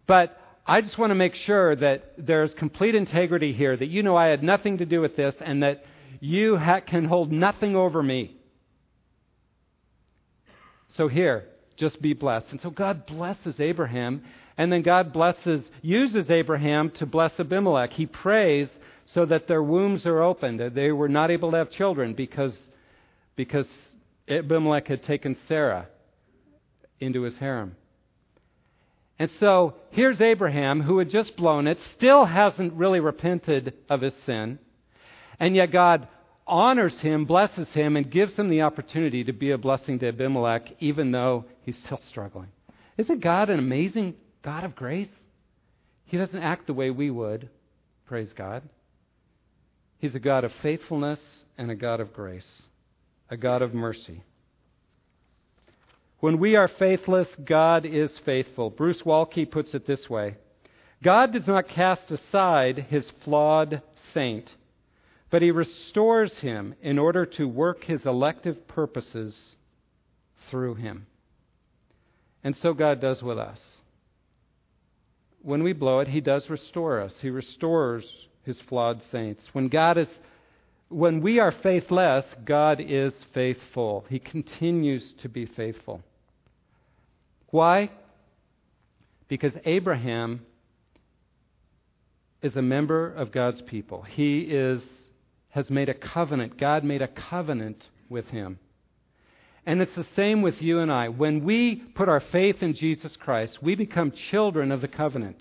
but 0.07 0.41
I 0.67 0.81
just 0.81 0.99
want 0.99 1.11
to 1.11 1.15
make 1.15 1.35
sure 1.35 1.75
that 1.77 2.15
there's 2.19 2.53
complete 2.55 2.95
integrity 2.95 3.53
here, 3.53 3.77
that 3.77 3.89
you 3.89 4.03
know 4.03 4.17
I 4.17 4.27
had 4.27 4.43
nothing 4.43 4.79
to 4.79 4.87
do 4.87 5.01
with 5.01 5.17
this, 5.17 5.35
and 5.41 5.63
that 5.63 5.85
you 6.21 6.57
ha- 6.57 6.81
can 6.81 7.05
hold 7.05 7.33
nothing 7.33 7.77
over 7.77 8.03
me. 8.03 8.37
So 10.97 11.09
here, 11.09 11.45
just 11.77 12.01
be 12.01 12.15
blessed. 12.15 12.47
And 12.51 12.61
so 12.61 12.71
God 12.71 13.07
blesses 13.07 13.61
Abraham, 13.61 14.23
and 14.57 14.73
then 14.73 14.83
God 14.83 15.13
blesses, 15.13 15.65
uses 15.83 16.31
Abraham 16.31 16.91
to 16.99 17.07
bless 17.07 17.39
Abimelech. 17.39 17.93
He 17.93 18.07
prays 18.07 18.69
so 19.15 19.27
that 19.27 19.47
their 19.47 19.63
wombs 19.63 20.07
are 20.07 20.23
opened. 20.23 20.61
They 20.75 20.91
were 20.91 21.09
not 21.09 21.31
able 21.31 21.51
to 21.51 21.59
have 21.59 21.71
children 21.71 22.15
because, 22.15 22.57
because 23.37 23.69
Abimelech 24.29 24.87
had 24.89 25.05
taken 25.05 25.37
Sarah 25.49 25.89
into 26.99 27.23
his 27.23 27.37
harem. 27.37 27.77
And 29.19 29.31
so 29.41 29.75
here's 29.91 30.21
Abraham, 30.21 30.83
who 30.83 30.99
had 30.99 31.11
just 31.11 31.37
blown 31.37 31.67
it, 31.67 31.79
still 31.97 32.25
hasn't 32.25 32.75
really 32.75 33.01
repented 33.01 33.75
of 33.89 34.01
his 34.01 34.15
sin. 34.25 34.59
And 35.39 35.55
yet 35.55 35.73
God 35.73 36.09
honors 36.47 36.95
him, 37.01 37.25
blesses 37.25 37.69
him, 37.69 37.97
and 37.97 38.11
gives 38.11 38.35
him 38.35 38.49
the 38.49 38.63
opportunity 38.63 39.25
to 39.25 39.33
be 39.33 39.51
a 39.51 39.59
blessing 39.59 39.99
to 39.99 40.09
Abimelech, 40.09 40.77
even 40.81 41.11
though 41.11 41.45
he's 41.63 41.79
still 41.85 42.01
struggling. 42.09 42.49
Isn't 42.97 43.23
God 43.23 43.51
an 43.51 43.59
amazing 43.59 44.15
God 44.43 44.65
of 44.65 44.77
grace? 44.77 45.09
He 46.05 46.17
doesn't 46.17 46.43
act 46.43 46.67
the 46.67 46.75
way 46.75 46.91
we 46.91 47.11
would, 47.11 47.49
praise 48.07 48.31
God. 48.37 48.63
He's 49.99 50.15
a 50.15 50.21
God 50.21 50.45
of 50.45 50.53
faithfulness 50.63 51.19
and 51.59 51.71
a 51.71 51.75
God 51.75 52.01
of 52.01 52.13
grace, 52.13 52.63
a 53.29 53.37
God 53.37 53.63
of 53.63 53.75
mercy. 53.75 54.23
When 56.21 56.39
we 56.39 56.57
are 56.57 56.69
faithless, 56.69 57.29
God 57.45 57.85
is 57.85 58.11
faithful. 58.25 58.71
Bruce 58.71 59.03
Waltke 59.03 59.51
puts 59.51 59.75
it 59.75 59.87
this 59.87 60.09
way 60.09 60.37
God 61.03 61.33
does 61.33 61.47
not 61.47 61.69
cast 61.69 62.11
aside 62.11 62.87
his 62.89 63.05
flawed 63.25 63.83
saint 64.15 64.51
but 65.37 65.43
he 65.43 65.51
restores 65.51 66.33
him 66.39 66.75
in 66.81 66.99
order 66.99 67.27
to 67.27 67.47
work 67.47 67.85
his 67.85 68.07
elective 68.07 68.67
purposes 68.67 69.39
through 70.51 70.75
him. 70.77 71.07
And 72.43 72.57
so 72.63 72.73
God 72.73 73.03
does 73.03 73.23
with 73.23 73.39
us. 73.39 73.59
When 75.43 75.63
we 75.63 75.75
blow 75.75 76.01
it, 76.01 76.09
he 76.09 76.23
does 76.23 76.49
restore 76.49 77.03
us. 77.03 77.13
He 77.21 77.29
restores 77.29 78.07
his 78.45 78.57
flawed 78.67 79.03
saints. 79.13 79.43
When 79.53 79.69
God 79.69 79.99
is 79.99 80.09
when 80.89 81.21
we 81.21 81.39
are 81.39 81.53
faithless, 81.53 82.25
God 82.47 82.81
is 82.81 83.13
faithful. 83.35 84.07
He 84.09 84.19
continues 84.19 85.13
to 85.21 85.29
be 85.29 85.45
faithful. 85.45 86.01
Why? 87.51 87.91
Because 89.29 89.53
Abraham 89.67 90.47
is 92.41 92.57
a 92.57 92.63
member 92.63 93.13
of 93.13 93.33
God's 93.33 93.61
people. 93.61 94.01
He 94.01 94.39
is 94.41 94.81
has 95.57 95.71
made 95.71 95.89
a 95.89 95.95
covenant. 95.95 96.61
God 96.61 96.85
made 96.85 97.01
a 97.01 97.09
covenant 97.09 97.83
with 98.11 98.27
him. 98.27 98.59
And 99.65 99.81
it's 99.81 99.95
the 99.97 100.07
same 100.15 100.43
with 100.43 100.61
you 100.61 100.81
and 100.81 100.93
I. 100.93 101.09
When 101.09 101.45
we 101.45 101.77
put 101.95 102.11
our 102.11 102.23
faith 102.31 102.57
in 102.61 102.75
Jesus 102.75 103.17
Christ, 103.19 103.59
we 103.63 103.75
become 103.75 104.13
children 104.31 104.71
of 104.71 104.83
the 104.83 104.87
covenant. 104.87 105.39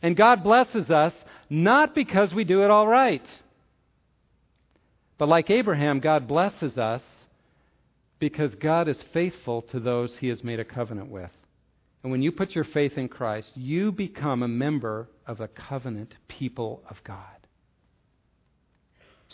And 0.00 0.16
God 0.16 0.44
blesses 0.44 0.88
us 0.88 1.12
not 1.50 1.92
because 1.92 2.32
we 2.32 2.44
do 2.44 2.62
it 2.62 2.70
all 2.70 2.86
right, 2.86 3.24
but 5.18 5.28
like 5.28 5.50
Abraham, 5.50 5.98
God 5.98 6.28
blesses 6.28 6.78
us 6.78 7.02
because 8.20 8.54
God 8.54 8.88
is 8.88 8.96
faithful 9.12 9.62
to 9.72 9.80
those 9.80 10.12
he 10.20 10.28
has 10.28 10.44
made 10.44 10.60
a 10.60 10.64
covenant 10.64 11.10
with. 11.10 11.30
And 12.04 12.12
when 12.12 12.22
you 12.22 12.30
put 12.30 12.52
your 12.52 12.64
faith 12.64 12.92
in 12.96 13.08
Christ, 13.08 13.50
you 13.56 13.90
become 13.90 14.44
a 14.44 14.48
member 14.48 15.08
of 15.26 15.38
the 15.38 15.48
covenant 15.48 16.14
people 16.28 16.82
of 16.88 16.96
God. 17.04 17.39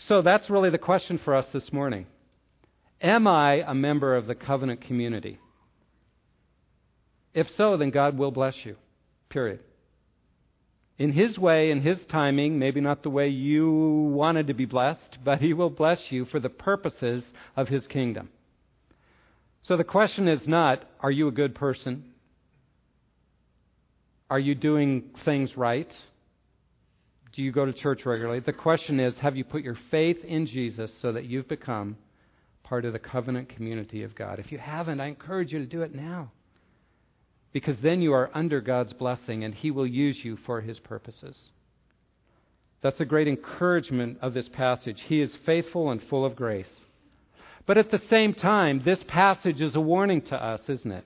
So 0.05 0.21
that's 0.21 0.49
really 0.49 0.69
the 0.69 0.77
question 0.77 1.19
for 1.23 1.35
us 1.35 1.47
this 1.51 1.73
morning. 1.73 2.05
Am 3.01 3.27
I 3.27 3.63
a 3.67 3.73
member 3.73 4.15
of 4.15 4.27
the 4.27 4.35
covenant 4.35 4.81
community? 4.81 5.39
If 7.33 7.47
so, 7.57 7.77
then 7.77 7.89
God 7.89 8.17
will 8.17 8.31
bless 8.31 8.55
you. 8.63 8.75
Period. 9.29 9.59
In 10.97 11.13
His 11.13 11.37
way, 11.37 11.69
in 11.69 11.81
His 11.81 11.97
timing, 12.09 12.57
maybe 12.57 12.81
not 12.81 13.03
the 13.03 13.09
way 13.09 13.27
you 13.27 13.71
wanted 13.71 14.47
to 14.47 14.53
be 14.53 14.65
blessed, 14.65 15.19
but 15.23 15.39
He 15.39 15.53
will 15.53 15.69
bless 15.69 15.99
you 16.09 16.25
for 16.25 16.39
the 16.39 16.49
purposes 16.49 17.23
of 17.55 17.67
His 17.67 17.85
kingdom. 17.87 18.29
So 19.63 19.77
the 19.77 19.83
question 19.83 20.27
is 20.27 20.47
not, 20.47 20.83
are 20.99 21.11
you 21.11 21.27
a 21.27 21.31
good 21.31 21.53
person? 21.53 22.05
Are 24.29 24.39
you 24.39 24.55
doing 24.55 25.11
things 25.23 25.55
right? 25.55 25.91
Do 27.37 27.43
you 27.43 27.51
go 27.51 27.67
to 27.67 27.73
church 27.73 28.03
regularly? 28.03 28.39
The 28.39 28.51
question 28.51 28.99
is 28.99 29.13
have 29.21 29.37
you 29.37 29.43
put 29.43 29.61
your 29.61 29.77
faith 29.91 30.17
in 30.25 30.47
Jesus 30.47 30.89
so 31.03 31.11
that 31.11 31.25
you've 31.25 31.47
become 31.47 31.95
part 32.63 32.83
of 32.83 32.93
the 32.93 32.99
covenant 32.99 33.49
community 33.49 34.01
of 34.01 34.15
God? 34.15 34.39
If 34.39 34.51
you 34.51 34.57
haven't, 34.57 34.99
I 34.99 35.05
encourage 35.05 35.51
you 35.51 35.59
to 35.59 35.67
do 35.67 35.83
it 35.83 35.93
now. 35.93 36.31
Because 37.53 37.77
then 37.83 38.01
you 38.01 38.11
are 38.13 38.31
under 38.33 38.59
God's 38.59 38.93
blessing 38.93 39.43
and 39.43 39.53
He 39.53 39.69
will 39.69 39.85
use 39.85 40.17
you 40.23 40.39
for 40.47 40.61
His 40.61 40.79
purposes. 40.79 41.39
That's 42.81 42.99
a 42.99 43.05
great 43.05 43.27
encouragement 43.27 44.17
of 44.23 44.33
this 44.33 44.49
passage. 44.51 44.99
He 45.05 45.21
is 45.21 45.29
faithful 45.45 45.91
and 45.91 46.01
full 46.09 46.25
of 46.25 46.35
grace. 46.35 46.65
But 47.67 47.77
at 47.77 47.91
the 47.91 48.01
same 48.09 48.33
time, 48.33 48.81
this 48.83 49.03
passage 49.07 49.61
is 49.61 49.75
a 49.75 49.79
warning 49.79 50.23
to 50.23 50.43
us, 50.43 50.61
isn't 50.67 50.91
it? 50.91 51.05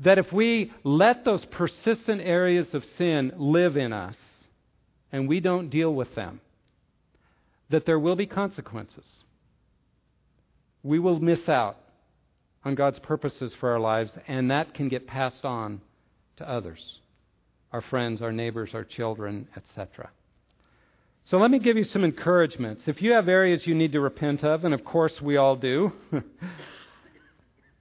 That 0.00 0.18
if 0.18 0.32
we 0.32 0.72
let 0.82 1.24
those 1.24 1.44
persistent 1.44 2.20
areas 2.20 2.66
of 2.72 2.82
sin 2.96 3.30
live 3.36 3.76
in 3.76 3.92
us, 3.92 4.16
and 5.12 5.28
we 5.28 5.40
don't 5.40 5.70
deal 5.70 5.94
with 5.94 6.14
them, 6.14 6.40
that 7.70 7.86
there 7.86 7.98
will 7.98 8.16
be 8.16 8.26
consequences. 8.26 9.04
We 10.82 10.98
will 10.98 11.20
miss 11.20 11.48
out 11.48 11.76
on 12.64 12.74
God's 12.74 12.98
purposes 12.98 13.52
for 13.58 13.70
our 13.70 13.80
lives, 13.80 14.12
and 14.26 14.50
that 14.50 14.74
can 14.74 14.88
get 14.88 15.06
passed 15.06 15.44
on 15.44 15.80
to 16.36 16.48
others 16.48 17.00
our 17.70 17.82
friends, 17.82 18.22
our 18.22 18.32
neighbors, 18.32 18.70
our 18.72 18.84
children, 18.84 19.46
etc. 19.54 20.08
So 21.26 21.36
let 21.36 21.50
me 21.50 21.58
give 21.58 21.76
you 21.76 21.84
some 21.84 22.02
encouragements. 22.02 22.84
If 22.86 23.02
you 23.02 23.12
have 23.12 23.28
areas 23.28 23.66
you 23.66 23.74
need 23.74 23.92
to 23.92 24.00
repent 24.00 24.42
of, 24.42 24.64
and 24.64 24.72
of 24.72 24.84
course 24.84 25.12
we 25.20 25.36
all 25.36 25.56
do, 25.56 25.92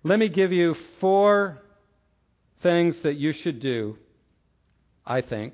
let 0.04 0.20
me 0.20 0.28
give 0.28 0.52
you 0.52 0.76
four 1.00 1.60
things 2.62 2.96
that 3.04 3.16
you 3.16 3.32
should 3.32 3.62
do, 3.62 3.98
I 5.06 5.22
think, 5.22 5.54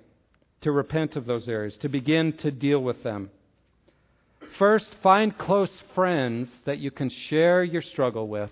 to 0.64 0.72
repent 0.72 1.16
of 1.16 1.26
those 1.26 1.48
areas, 1.48 1.78
to 1.82 1.90
begin 1.90 2.34
to 2.38 2.52
deal 2.52 2.80
with 2.80 3.04
them. 3.04 3.30
First, 4.60 4.88
find 5.02 5.38
close 5.38 5.72
friends 5.96 6.50
that 6.66 6.80
you 6.80 6.92
can 6.92 7.10
share 7.10 7.64
your 7.64 7.82
struggle 7.82 8.28
with 8.28 8.50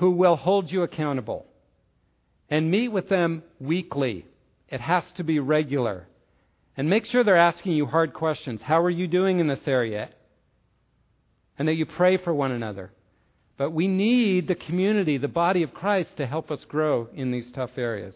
who 0.00 0.10
will 0.10 0.36
hold 0.36 0.72
you 0.72 0.82
accountable. 0.82 1.46
And 2.48 2.70
meet 2.70 2.88
with 2.88 3.08
them 3.08 3.42
weekly. 3.60 4.24
It 4.68 4.80
has 4.80 5.04
to 5.18 5.22
be 5.22 5.38
regular. 5.38 6.06
And 6.76 6.88
make 6.88 7.04
sure 7.04 7.22
they're 7.22 7.36
asking 7.36 7.72
you 7.72 7.86
hard 7.86 8.14
questions. 8.14 8.60
How 8.62 8.80
are 8.80 8.90
you 8.90 9.06
doing 9.06 9.38
in 9.38 9.46
this 9.46 9.66
area? 9.66 10.08
And 11.58 11.68
that 11.68 11.74
you 11.74 11.84
pray 11.84 12.16
for 12.16 12.32
one 12.32 12.50
another. 12.50 12.90
But 13.58 13.72
we 13.72 13.88
need 13.88 14.48
the 14.48 14.54
community, 14.54 15.18
the 15.18 15.28
body 15.28 15.62
of 15.62 15.74
Christ, 15.74 16.16
to 16.16 16.26
help 16.26 16.50
us 16.50 16.64
grow 16.66 17.08
in 17.14 17.30
these 17.30 17.52
tough 17.52 17.76
areas. 17.76 18.14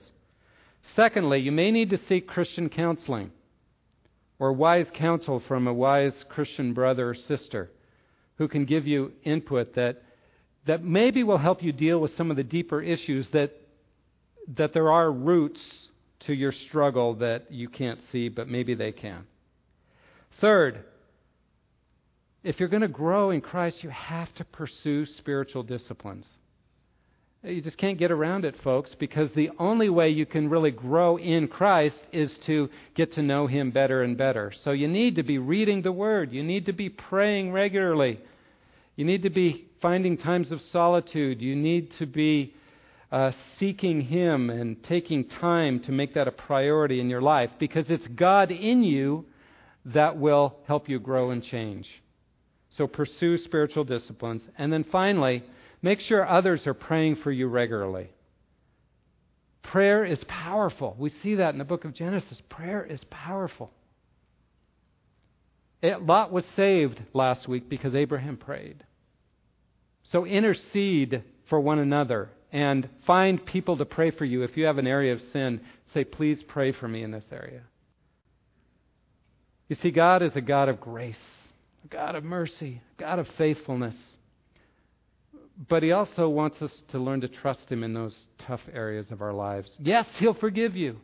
Secondly, 0.95 1.41
you 1.41 1.53
may 1.53 1.71
need 1.71 1.91
to 1.91 1.99
seek 1.99 2.27
Christian 2.27 2.69
counseling 2.69 3.31
or 4.39 4.53
wise 4.53 4.87
counsel 4.95 5.43
from 5.49 5.67
a 5.67 5.73
wise 5.73 6.15
Christian 6.29 6.75
brother 6.75 7.11
or 7.11 7.15
sister 7.15 7.71
who 8.37 8.49
can 8.49 8.65
give 8.65 8.87
you 8.87 9.13
input 9.25 9.75
that, 9.75 10.03
that 10.67 10.85
maybe 10.85 11.23
will 11.23 11.39
help 11.39 11.63
you 11.63 11.73
deal 11.73 12.01
with 12.01 12.17
some 12.17 12.31
of 12.31 12.37
the 12.37 12.45
deeper 12.45 12.83
issues 12.83 13.27
that, 13.33 13.53
that 14.57 14.73
there 14.73 14.91
are 14.91 15.11
roots 15.11 15.61
to 16.27 16.33
your 16.33 16.53
struggle 16.53 17.15
that 17.15 17.51
you 17.51 17.69
can't 17.69 18.01
see, 18.11 18.29
but 18.29 18.49
maybe 18.49 18.75
they 18.75 18.93
can. 18.93 19.27
Third, 20.41 20.85
if 22.43 22.59
you're 22.59 22.69
going 22.69 22.83
to 22.83 22.89
grow 22.89 23.31
in 23.31 23.41
Christ, 23.41 23.83
you 23.83 23.91
have 23.91 24.33
to 24.35 24.45
pursue 24.45 25.07
spiritual 25.07 25.63
disciplines. 25.63 26.27
You 27.45 27.61
just 27.61 27.77
can't 27.77 27.99
get 27.99 28.11
around 28.11 28.47
it, 28.47 28.55
folks, 28.65 28.95
because 28.99 29.29
the 29.33 29.51
only 29.59 29.91
way 29.91 30.09
you 30.09 30.25
can 30.25 30.49
really 30.49 30.71
grow 30.71 31.19
in 31.19 31.47
Christ 31.47 32.03
is 32.11 32.33
to 32.47 32.71
get 32.95 33.13
to 33.15 33.23
know 33.23 33.47
Him 33.47 33.71
better 33.71 34.03
and 34.03 34.17
better. 34.17 34.51
So 34.65 34.71
you 34.71 34.89
need 34.89 35.17
to 35.17 35.23
be 35.23 35.37
reading 35.37 35.83
the 35.83 35.93
Word. 35.93 36.33
You 36.33 36.43
need 36.43 36.65
to 36.67 36.73
be 36.73 36.89
praying 36.89 37.53
regularly. 37.53 38.19
You 38.97 39.05
need 39.05 39.25
to 39.25 39.31
be 39.31 39.67
finding 39.83 40.17
times 40.17 40.53
of 40.53 40.63
solitude. 40.73 41.43
You 41.43 41.55
need 41.55 41.93
to 41.99 42.07
be 42.07 42.55
uh, 43.13 43.33
seeking 43.59 44.01
Him 44.01 44.49
and 44.49 44.83
taking 44.85 45.29
time 45.29 45.81
to 45.81 45.93
make 45.93 46.15
that 46.15 46.27
a 46.27 46.33
priority 46.33 46.99
in 46.99 47.11
your 47.11 47.21
life 47.21 47.51
because 47.59 47.85
it's 47.91 48.09
God 48.09 48.53
in 48.53 48.83
you 48.83 49.27
that 49.85 50.17
will 50.17 50.57
help 50.67 50.89
you 50.89 50.99
grow 50.99 51.31
and 51.31 51.45
change. 51.45 51.91
So 52.79 52.87
pursue 52.87 53.37
spiritual 53.37 53.85
disciplines. 53.85 54.41
And 54.57 54.73
then 54.73 54.87
finally, 54.91 55.45
Make 55.85 56.01
sure 56.01 56.27
others 56.27 56.67
are 56.67 56.73
praying 56.73 57.17
for 57.17 57.31
you 57.31 57.47
regularly. 57.47 58.09
Prayer 59.63 60.03
is 60.03 60.19
powerful. 60.27 60.97
We 60.99 61.13
see 61.23 61.35
that 61.35 61.53
in 61.53 61.59
the 61.59 61.65
book 61.65 61.85
of 61.85 61.93
Genesis. 61.93 62.41
Prayer 62.49 62.83
is 62.83 63.05
powerful. 63.11 63.71
Lot 65.83 66.33
was 66.33 66.45
saved 66.57 67.03
last 67.13 67.47
week 67.47 67.69
because 67.69 67.95
Abraham 67.95 68.39
prayed. 68.39 68.83
So 70.11 70.25
intercede 70.25 71.23
for 71.51 71.61
one 71.61 71.79
another 71.79 72.31
and 72.51 72.89
find 73.07 73.45
people 73.45 73.77
to 73.77 73.85
pray 73.85 74.11
for 74.11 74.25
you. 74.25 74.43
If 74.43 74.57
you 74.57 74.65
have 74.65 74.79
an 74.79 74.87
area 74.87 75.13
of 75.13 75.21
sin, 75.35 75.61
say, 75.93 76.05
please 76.05 76.43
pray 76.49 76.73
for 76.73 76.89
me 76.89 77.03
in 77.03 77.11
this 77.11 77.27
area. 77.31 77.61
You 79.69 79.77
see, 79.83 79.91
God 79.91 80.23
is 80.23 80.35
a 80.35 80.41
God 80.41 80.71
of 80.71 80.81
grace, 80.81 81.21
a 81.85 81.89
God 81.89 82.15
of 82.15 82.25
mercy, 82.25 82.81
a 82.99 83.01
God 83.03 83.19
of 83.19 83.29
faithfulness. 83.37 83.97
But 85.69 85.83
He 85.83 85.93
also 85.93 86.29
wants 86.29 86.61
us 86.61 86.73
to 86.89 86.99
learn 86.99 87.21
to 87.21 87.29
trust 87.29 87.71
Him 87.71 87.85
in 87.85 87.95
those 87.95 88.27
tough 88.47 88.61
areas 88.73 89.11
of 89.11 89.23
our 89.23 89.33
lives. 89.33 89.71
Yes, 89.79 90.07
He'll 90.19 90.35
forgive 90.35 90.77
you. 90.77 90.97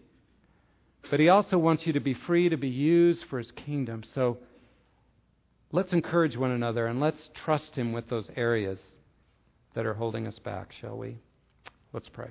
But 1.10 1.20
He 1.20 1.28
also 1.28 1.56
wants 1.56 1.86
you 1.86 1.92
to 1.92 2.00
be 2.00 2.14
free 2.14 2.48
to 2.48 2.56
be 2.56 2.68
used 2.68 3.24
for 3.30 3.38
His 3.38 3.50
kingdom. 3.52 4.02
So 4.14 4.38
let's 5.72 5.92
encourage 5.92 6.36
one 6.36 6.50
another 6.50 6.86
and 6.86 7.00
let's 7.00 7.30
trust 7.44 7.74
Him 7.76 7.92
with 7.92 8.08
those 8.08 8.28
areas 8.36 8.80
that 9.74 9.86
are 9.86 9.94
holding 9.94 10.26
us 10.26 10.38
back, 10.40 10.72
shall 10.80 10.96
we? 10.96 11.18
Let's 11.92 12.08
pray. 12.08 12.30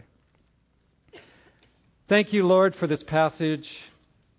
Thank 2.10 2.34
you, 2.34 2.46
Lord, 2.46 2.76
for 2.76 2.88
this 2.88 3.04
passage. 3.04 3.70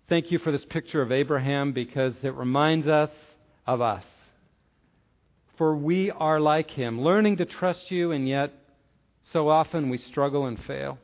Thank 0.07 0.31
you 0.31 0.39
for 0.39 0.51
this 0.51 0.65
picture 0.65 1.01
of 1.01 1.11
Abraham 1.11 1.71
because 1.71 2.13
it 2.21 2.35
reminds 2.35 2.85
us 2.85 3.09
of 3.65 3.81
us 3.81 4.03
for 5.57 5.75
we 5.75 6.11
are 6.11 6.39
like 6.39 6.71
him, 6.71 7.01
learning 7.01 7.37
to 7.37 7.45
trust 7.45 7.91
you, 7.91 8.11
and 8.11 8.27
yet 8.27 8.53
so 9.31 9.49
often 9.49 9.89
we 9.89 9.97
struggle 9.97 10.45
and 10.45 10.59
fail. 10.63 10.97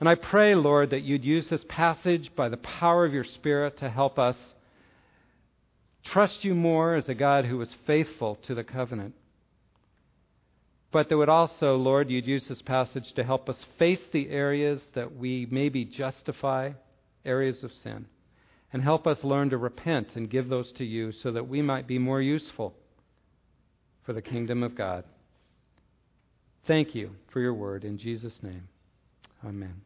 And 0.00 0.08
I 0.08 0.14
pray, 0.16 0.54
Lord, 0.54 0.90
that 0.90 1.02
you'd 1.02 1.24
use 1.24 1.46
this 1.48 1.64
passage 1.68 2.34
by 2.34 2.48
the 2.48 2.56
power 2.56 3.04
of 3.04 3.12
your 3.12 3.24
Spirit 3.24 3.78
to 3.78 3.90
help 3.90 4.18
us 4.18 4.36
trust 6.04 6.42
you 6.42 6.54
more 6.54 6.96
as 6.96 7.08
a 7.08 7.14
God 7.14 7.44
who 7.44 7.60
is 7.60 7.68
faithful 7.86 8.36
to 8.46 8.54
the 8.54 8.64
covenant. 8.64 9.14
But 10.90 11.08
that 11.08 11.16
would 11.16 11.28
also, 11.28 11.76
Lord, 11.76 12.10
you'd 12.10 12.26
use 12.26 12.44
this 12.48 12.62
passage 12.62 13.12
to 13.14 13.24
help 13.24 13.48
us 13.48 13.64
face 13.78 14.00
the 14.12 14.28
areas 14.28 14.82
that 14.94 15.16
we 15.16 15.46
maybe 15.50 15.84
justify, 15.84 16.72
areas 17.24 17.62
of 17.62 17.72
sin, 17.72 18.06
and 18.72 18.82
help 18.82 19.06
us 19.06 19.22
learn 19.22 19.50
to 19.50 19.56
repent 19.56 20.08
and 20.16 20.28
give 20.28 20.48
those 20.48 20.70
to 20.72 20.84
you 20.84 21.12
so 21.12 21.30
that 21.30 21.48
we 21.48 21.62
might 21.62 21.86
be 21.86 21.98
more 21.98 22.20
useful 22.20 22.74
for 24.04 24.12
the 24.12 24.22
kingdom 24.22 24.62
of 24.62 24.74
God. 24.74 25.04
Thank 26.66 26.94
you 26.94 27.10
for 27.32 27.40
your 27.40 27.54
word. 27.54 27.84
In 27.84 27.98
Jesus' 27.98 28.38
name, 28.42 28.68
amen. 29.44 29.80